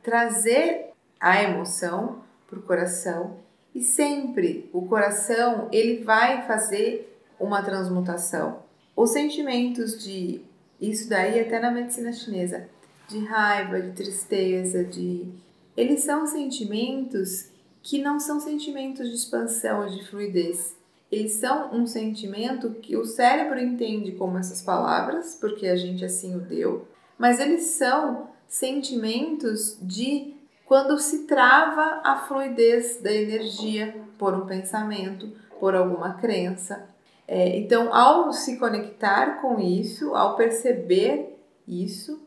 trazer 0.02 0.90
a 1.20 1.40
emoção 1.44 2.18
para 2.48 2.58
o 2.58 2.62
coração 2.62 3.36
e 3.72 3.84
sempre 3.84 4.68
o 4.72 4.82
coração 4.86 5.68
ele 5.70 6.02
vai 6.02 6.44
fazer 6.44 7.16
uma 7.38 7.62
transmutação. 7.62 8.64
Os 8.96 9.10
sentimentos 9.10 10.02
de 10.02 10.44
isso 10.80 11.08
daí 11.08 11.40
até 11.40 11.60
na 11.60 11.70
medicina 11.70 12.12
chinesa, 12.12 12.68
de 13.08 13.18
raiva, 13.24 13.80
de 13.80 13.92
tristeza, 13.92 14.84
de 14.84 15.28
eles 15.76 16.02
são 16.02 16.26
sentimentos 16.26 17.50
que 17.82 18.02
não 18.02 18.20
são 18.20 18.38
sentimentos 18.38 19.08
de 19.08 19.14
expansão, 19.14 19.86
de 19.86 20.06
fluidez. 20.06 20.76
Eles 21.10 21.32
são 21.32 21.74
um 21.74 21.86
sentimento 21.86 22.70
que 22.74 22.96
o 22.96 23.04
cérebro 23.04 23.58
entende 23.58 24.12
como 24.12 24.38
essas 24.38 24.62
palavras, 24.62 25.34
porque 25.34 25.66
a 25.66 25.76
gente 25.76 26.04
assim 26.04 26.36
o 26.36 26.40
deu, 26.40 26.86
mas 27.18 27.40
eles 27.40 27.62
são 27.62 28.28
sentimentos 28.46 29.76
de 29.80 30.34
quando 30.66 30.98
se 30.98 31.26
trava 31.26 32.00
a 32.04 32.24
fluidez 32.28 33.00
da 33.02 33.12
energia 33.12 34.04
por 34.18 34.34
um 34.34 34.46
pensamento, 34.46 35.32
por 35.58 35.74
alguma 35.74 36.14
crença. 36.14 36.89
É, 37.32 37.56
então, 37.56 37.94
ao 37.94 38.32
se 38.32 38.58
conectar 38.58 39.40
com 39.40 39.60
isso, 39.60 40.16
ao 40.16 40.34
perceber 40.34 41.38
isso 41.64 42.20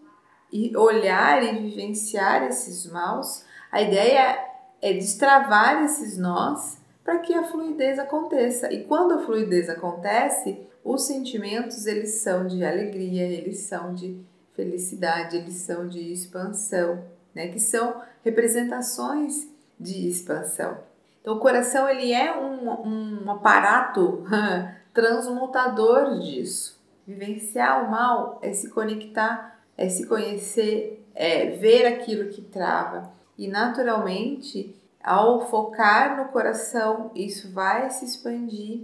e 0.49 0.73
olhar 0.77 1.43
e 1.43 1.59
vivenciar 1.59 2.43
esses 2.43 2.89
maus, 2.89 3.43
a 3.69 3.81
ideia 3.81 4.39
é 4.81 4.93
destravar 4.93 5.83
esses 5.83 6.17
nós 6.17 6.77
para 7.03 7.19
que 7.19 7.33
a 7.33 7.43
fluidez 7.43 7.99
aconteça. 7.99 8.71
E 8.71 8.85
quando 8.85 9.15
a 9.15 9.25
fluidez 9.25 9.69
acontece, 9.69 10.65
os 10.85 11.05
sentimentos 11.05 11.85
eles 11.85 12.21
são 12.21 12.47
de 12.47 12.63
alegria, 12.63 13.23
eles 13.23 13.59
são 13.59 13.93
de 13.93 14.23
felicidade, 14.53 15.35
eles 15.35 15.55
são 15.55 15.85
de 15.85 16.13
expansão 16.13 17.03
né, 17.35 17.47
que 17.49 17.59
são 17.59 18.01
representações 18.23 19.49
de 19.77 20.07
expansão. 20.07 20.77
Então, 21.19 21.35
o 21.35 21.39
coração 21.39 21.89
ele 21.89 22.13
é 22.13 22.33
um, 22.37 23.25
um 23.25 23.31
aparato 23.31 24.23
transmutador 24.93 26.19
disso. 26.19 26.81
Vivenciar 27.05 27.85
o 27.85 27.91
mal 27.91 28.39
é 28.41 28.53
se 28.53 28.69
conectar, 28.69 29.59
é 29.77 29.89
se 29.89 30.07
conhecer, 30.07 31.05
é 31.13 31.47
ver 31.47 31.85
aquilo 31.85 32.29
que 32.29 32.41
trava. 32.41 33.11
E 33.37 33.47
naturalmente, 33.47 34.75
ao 35.03 35.49
focar 35.49 36.17
no 36.17 36.31
coração, 36.31 37.11
isso 37.15 37.51
vai 37.51 37.89
se 37.89 38.05
expandir 38.05 38.81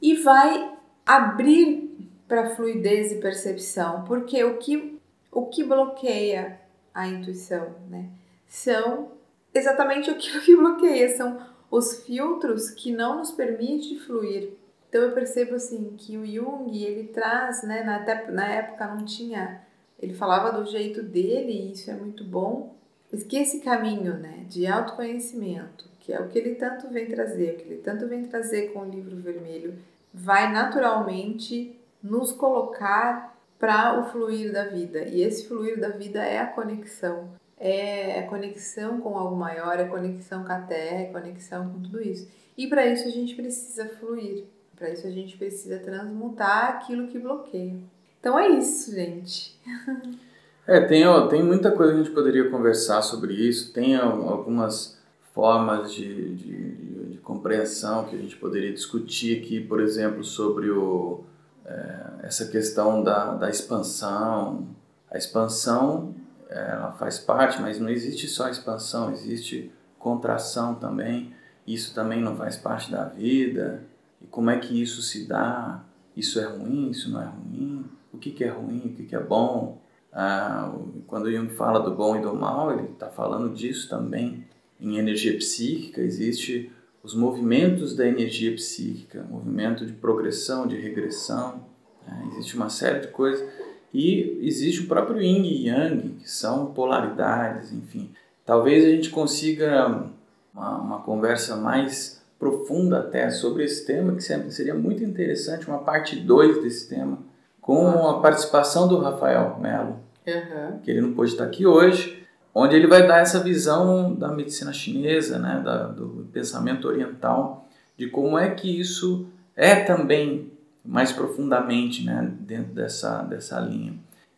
e 0.00 0.14
vai 0.14 0.72
abrir 1.04 2.10
para 2.28 2.54
fluidez 2.54 3.12
e 3.12 3.20
percepção, 3.20 4.04
porque 4.04 4.42
o 4.44 4.58
que, 4.58 5.00
o 5.30 5.46
que 5.46 5.64
bloqueia 5.64 6.60
a 6.92 7.06
intuição, 7.06 7.74
né? 7.88 8.08
São 8.46 9.12
exatamente 9.54 10.10
aquilo 10.10 10.40
que 10.40 10.54
bloqueia, 10.56 11.16
são 11.16 11.38
os 11.70 12.04
filtros 12.04 12.70
que 12.70 12.92
não 12.92 13.18
nos 13.18 13.30
permitem 13.30 13.98
fluir. 13.98 14.50
Então 14.88 15.02
eu 15.02 15.12
percebo 15.12 15.54
assim 15.54 15.94
que 15.96 16.16
o 16.16 16.26
Jung 16.26 16.84
ele 16.84 17.08
traz, 17.08 17.62
né, 17.62 17.82
na, 17.82 17.96
até, 17.96 18.30
na 18.30 18.46
época 18.46 18.86
não 18.86 19.04
tinha, 19.04 19.60
ele 19.98 20.14
falava 20.14 20.60
do 20.60 20.70
jeito 20.70 21.02
dele 21.02 21.52
e 21.52 21.72
isso 21.72 21.90
é 21.90 21.94
muito 21.94 22.24
bom, 22.24 22.74
mas 23.10 23.22
que 23.22 23.36
esse 23.36 23.60
caminho, 23.60 24.14
né, 24.14 24.44
de 24.48 24.66
autoconhecimento, 24.66 25.88
que 26.00 26.12
é 26.12 26.20
o 26.20 26.28
que 26.28 26.38
ele 26.38 26.54
tanto 26.54 26.88
vem 26.88 27.06
trazer, 27.06 27.54
o 27.54 27.56
que 27.56 27.64
ele 27.64 27.82
tanto 27.82 28.06
vem 28.06 28.24
trazer 28.26 28.72
com 28.72 28.80
o 28.80 28.88
livro 28.88 29.16
vermelho, 29.16 29.74
vai 30.12 30.52
naturalmente 30.52 31.78
nos 32.02 32.32
colocar 32.32 33.36
para 33.58 33.98
o 34.00 34.04
fluir 34.04 34.52
da 34.52 34.64
vida. 34.64 35.02
E 35.04 35.22
esse 35.22 35.46
fluir 35.46 35.80
da 35.80 35.88
vida 35.88 36.22
é 36.22 36.38
a 36.38 36.46
conexão. 36.46 37.30
É 37.58 38.20
a 38.20 38.26
conexão 38.26 39.00
com 39.00 39.16
algo 39.16 39.34
maior, 39.34 39.78
é 39.78 39.84
a 39.84 39.88
conexão 39.88 40.44
com 40.44 40.52
a 40.52 40.60
terra, 40.60 41.00
é 41.00 41.08
a 41.08 41.12
conexão 41.12 41.70
com 41.70 41.80
tudo 41.80 42.02
isso. 42.02 42.28
E 42.56 42.66
para 42.66 42.86
isso 42.86 43.08
a 43.08 43.10
gente 43.10 43.34
precisa 43.34 43.88
fluir. 43.88 44.44
Para 44.76 44.90
isso 44.90 45.06
a 45.06 45.10
gente 45.10 45.36
precisa 45.36 45.78
transmutar 45.78 46.68
aquilo 46.68 47.08
que 47.08 47.18
bloqueia. 47.18 47.78
Então 48.20 48.38
é 48.38 48.48
isso, 48.48 48.92
gente. 48.94 49.58
É, 50.68 50.80
tem, 50.80 51.06
ó, 51.06 51.28
tem 51.28 51.44
muita 51.44 51.70
coisa 51.70 51.92
que 51.92 52.00
a 52.00 52.02
gente 52.02 52.12
poderia 52.12 52.50
conversar 52.50 53.00
sobre 53.00 53.34
isso. 53.34 53.72
Tem 53.72 53.94
algumas 53.94 54.98
formas 55.32 55.92
de, 55.92 56.34
de, 56.34 56.70
de, 57.12 57.18
compreensão 57.18 58.04
que 58.04 58.16
a 58.16 58.18
gente 58.18 58.36
poderia 58.36 58.72
discutir 58.72 59.38
aqui, 59.38 59.60
por 59.60 59.80
exemplo, 59.80 60.24
sobre 60.24 60.68
o, 60.68 61.22
é, 61.64 62.00
essa 62.24 62.46
questão 62.46 63.00
da, 63.00 63.34
da 63.34 63.48
expansão. 63.48 64.66
A 65.08 65.16
expansão 65.16 66.16
ela 66.50 66.92
faz 66.92 67.18
parte, 67.18 67.60
mas 67.60 67.78
não 67.78 67.88
existe 67.88 68.26
só 68.26 68.48
expansão, 68.48 69.12
existe 69.12 69.70
contração 69.98 70.74
também. 70.74 71.32
Isso 71.66 71.94
também 71.94 72.20
não 72.20 72.36
faz 72.36 72.56
parte 72.56 72.90
da 72.90 73.04
vida. 73.04 73.84
E 74.20 74.26
como 74.26 74.50
é 74.50 74.58
que 74.58 74.80
isso 74.80 75.02
se 75.02 75.26
dá? 75.26 75.84
Isso 76.16 76.40
é 76.40 76.44
ruim? 76.44 76.90
Isso 76.90 77.10
não 77.10 77.22
é 77.22 77.26
ruim? 77.26 77.84
O 78.12 78.18
que, 78.18 78.30
que 78.30 78.44
é 78.44 78.48
ruim? 78.48 78.82
O 78.86 78.96
que, 78.96 79.04
que 79.04 79.16
é 79.16 79.20
bom? 79.20 79.80
Ah, 80.12 80.72
quando 81.06 81.30
Jung 81.30 81.50
fala 81.50 81.78
do 81.78 81.94
bom 81.94 82.16
e 82.16 82.22
do 82.22 82.34
mal, 82.34 82.72
ele 82.72 82.88
está 82.92 83.08
falando 83.08 83.54
disso 83.54 83.88
também. 83.88 84.44
Em 84.80 84.96
energia 84.96 85.36
psíquica 85.36 86.00
existe 86.00 86.72
os 87.02 87.14
movimentos 87.14 87.94
da 87.94 88.06
energia 88.06 88.52
psíquica, 88.52 89.24
movimento 89.30 89.86
de 89.86 89.92
progressão, 89.92 90.66
de 90.66 90.76
regressão, 90.76 91.64
né? 92.06 92.28
existe 92.32 92.56
uma 92.56 92.68
série 92.68 93.00
de 93.00 93.08
coisas 93.08 93.46
e 93.94 94.38
existe 94.42 94.82
o 94.82 94.86
próprio 94.88 95.22
Yin 95.22 95.44
e 95.44 95.68
Yang, 95.68 96.08
que 96.20 96.30
são 96.30 96.72
polaridades, 96.72 97.72
enfim. 97.72 98.10
Talvez 98.44 98.84
a 98.84 98.88
gente 98.88 99.10
consiga 99.10 100.10
uma, 100.52 100.78
uma 100.78 101.02
conversa 101.02 101.56
mais 101.56 102.15
profunda 102.38 103.00
até 103.00 103.30
sobre 103.30 103.64
esse 103.64 103.86
tema, 103.86 104.14
que 104.14 104.22
sempre 104.22 104.50
seria 104.50 104.74
muito 104.74 105.02
interessante, 105.02 105.66
uma 105.68 105.78
parte 105.78 106.16
2 106.16 106.62
desse 106.62 106.88
tema, 106.88 107.18
com 107.60 108.06
a 108.08 108.20
participação 108.20 108.86
do 108.86 108.98
Rafael 108.98 109.58
Melo, 109.60 110.00
uhum. 110.26 110.78
que 110.82 110.90
ele 110.90 111.00
não 111.00 111.14
pôde 111.14 111.32
estar 111.32 111.44
aqui 111.44 111.66
hoje, 111.66 112.22
onde 112.54 112.76
ele 112.76 112.86
vai 112.86 113.06
dar 113.06 113.18
essa 113.18 113.40
visão 113.40 114.14
da 114.14 114.28
medicina 114.28 114.72
chinesa, 114.72 115.38
né, 115.38 115.60
da, 115.64 115.88
do 115.88 116.28
pensamento 116.32 116.86
oriental, 116.86 117.68
de 117.96 118.08
como 118.08 118.38
é 118.38 118.50
que 118.50 118.80
isso 118.80 119.26
é 119.54 119.76
também 119.76 120.52
mais 120.84 121.10
profundamente 121.10 122.04
né, 122.04 122.30
dentro 122.40 122.72
dessa, 122.72 123.22
dessa 123.22 123.58
linha. 123.58 123.94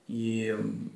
E 0.08 0.46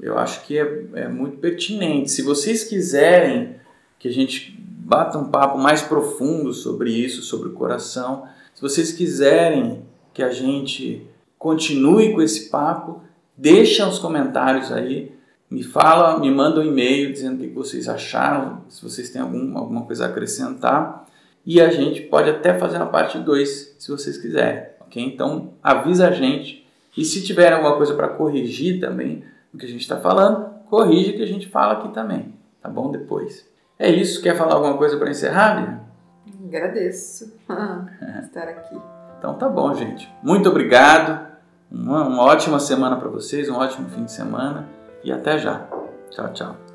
eu 0.01 0.17
acho 0.17 0.47
que 0.47 0.59
é, 0.59 0.85
é 0.95 1.09
muito 1.09 1.37
pertinente. 1.37 2.11
Se 2.11 2.23
vocês 2.23 2.65
quiserem 2.65 3.57
que 3.99 4.09
a 4.09 4.12
gente 4.12 4.62
bata 4.85 5.18
um 5.18 5.31
papo 5.31 5.59
mais 5.59 5.83
profundo 5.83 6.53
sobre 6.53 6.90
isso, 6.90 7.23
sobre 7.23 7.49
o 7.49 7.53
coração, 7.53 8.25
se 8.55 8.61
vocês 8.61 8.92
quiserem 8.92 9.83
que 10.12 10.23
a 10.23 10.31
gente 10.31 11.07
continue 11.38 12.12
com 12.12 12.21
esse 12.21 12.51
papo, 12.51 13.01
deixa 13.37 13.88
os 13.88 13.99
comentários 13.99 14.71
aí, 14.71 15.12
me 15.51 15.62
fala, 15.62 16.18
me 16.18 16.31
manda 16.31 16.61
um 16.61 16.64
e-mail 16.64 17.12
dizendo 17.12 17.42
o 17.42 17.49
que 17.49 17.55
vocês 17.55 17.88
acharam, 17.88 18.62
se 18.68 18.83
vocês 18.83 19.11
têm 19.11 19.21
algum, 19.21 19.57
alguma 19.57 19.83
coisa 19.83 20.05
a 20.05 20.09
acrescentar. 20.09 21.07
E 21.45 21.61
a 21.61 21.71
gente 21.71 22.03
pode 22.03 22.31
até 22.31 22.59
fazer 22.59 22.77
uma 22.77 22.87
parte 22.87 23.18
2, 23.18 23.77
se 23.79 23.90
vocês 23.90 24.16
quiserem 24.16 24.73
ok? 24.92 25.03
Então 25.03 25.55
avisa 25.62 26.09
a 26.09 26.12
gente 26.12 26.66
e 26.97 27.05
se 27.05 27.25
tiver 27.25 27.53
alguma 27.53 27.77
coisa 27.77 27.95
para 27.95 28.09
corrigir 28.09 28.79
também 28.79 29.25
do 29.53 29.59
que 29.59 29.64
a 29.64 29.68
gente 29.68 29.81
está 29.81 29.99
falando, 29.99 30.51
corrige 30.68 31.14
que 31.14 31.23
a 31.23 31.27
gente 31.27 31.49
fala 31.49 31.75
aqui 31.75 31.88
também, 31.92 32.35
tá 32.61 32.68
bom? 32.68 32.90
Depois. 32.90 33.51
É 33.83 33.90
isso. 33.90 34.23
Quer 34.23 34.37
falar 34.37 34.55
alguma 34.55 34.77
coisa 34.79 34.97
para 34.97 35.11
encerrar, 35.11 35.57
Bia? 35.57 35.81
Agradeço 36.47 37.35
estar 38.23 38.45
aqui. 38.45 38.81
Então 39.18 39.35
tá 39.35 39.49
bom, 39.49 39.75
gente. 39.75 40.09
Muito 40.23 40.49
obrigado. 40.49 41.33
Uma, 41.68 42.07
uma 42.07 42.23
ótima 42.23 42.61
semana 42.61 42.97
para 42.97 43.09
vocês, 43.09 43.49
um 43.49 43.57
ótimo 43.57 43.88
fim 43.88 44.05
de 44.05 44.12
semana 44.12 44.68
e 45.03 45.11
até 45.11 45.37
já. 45.37 45.66
Tchau, 46.11 46.33
tchau. 46.33 46.71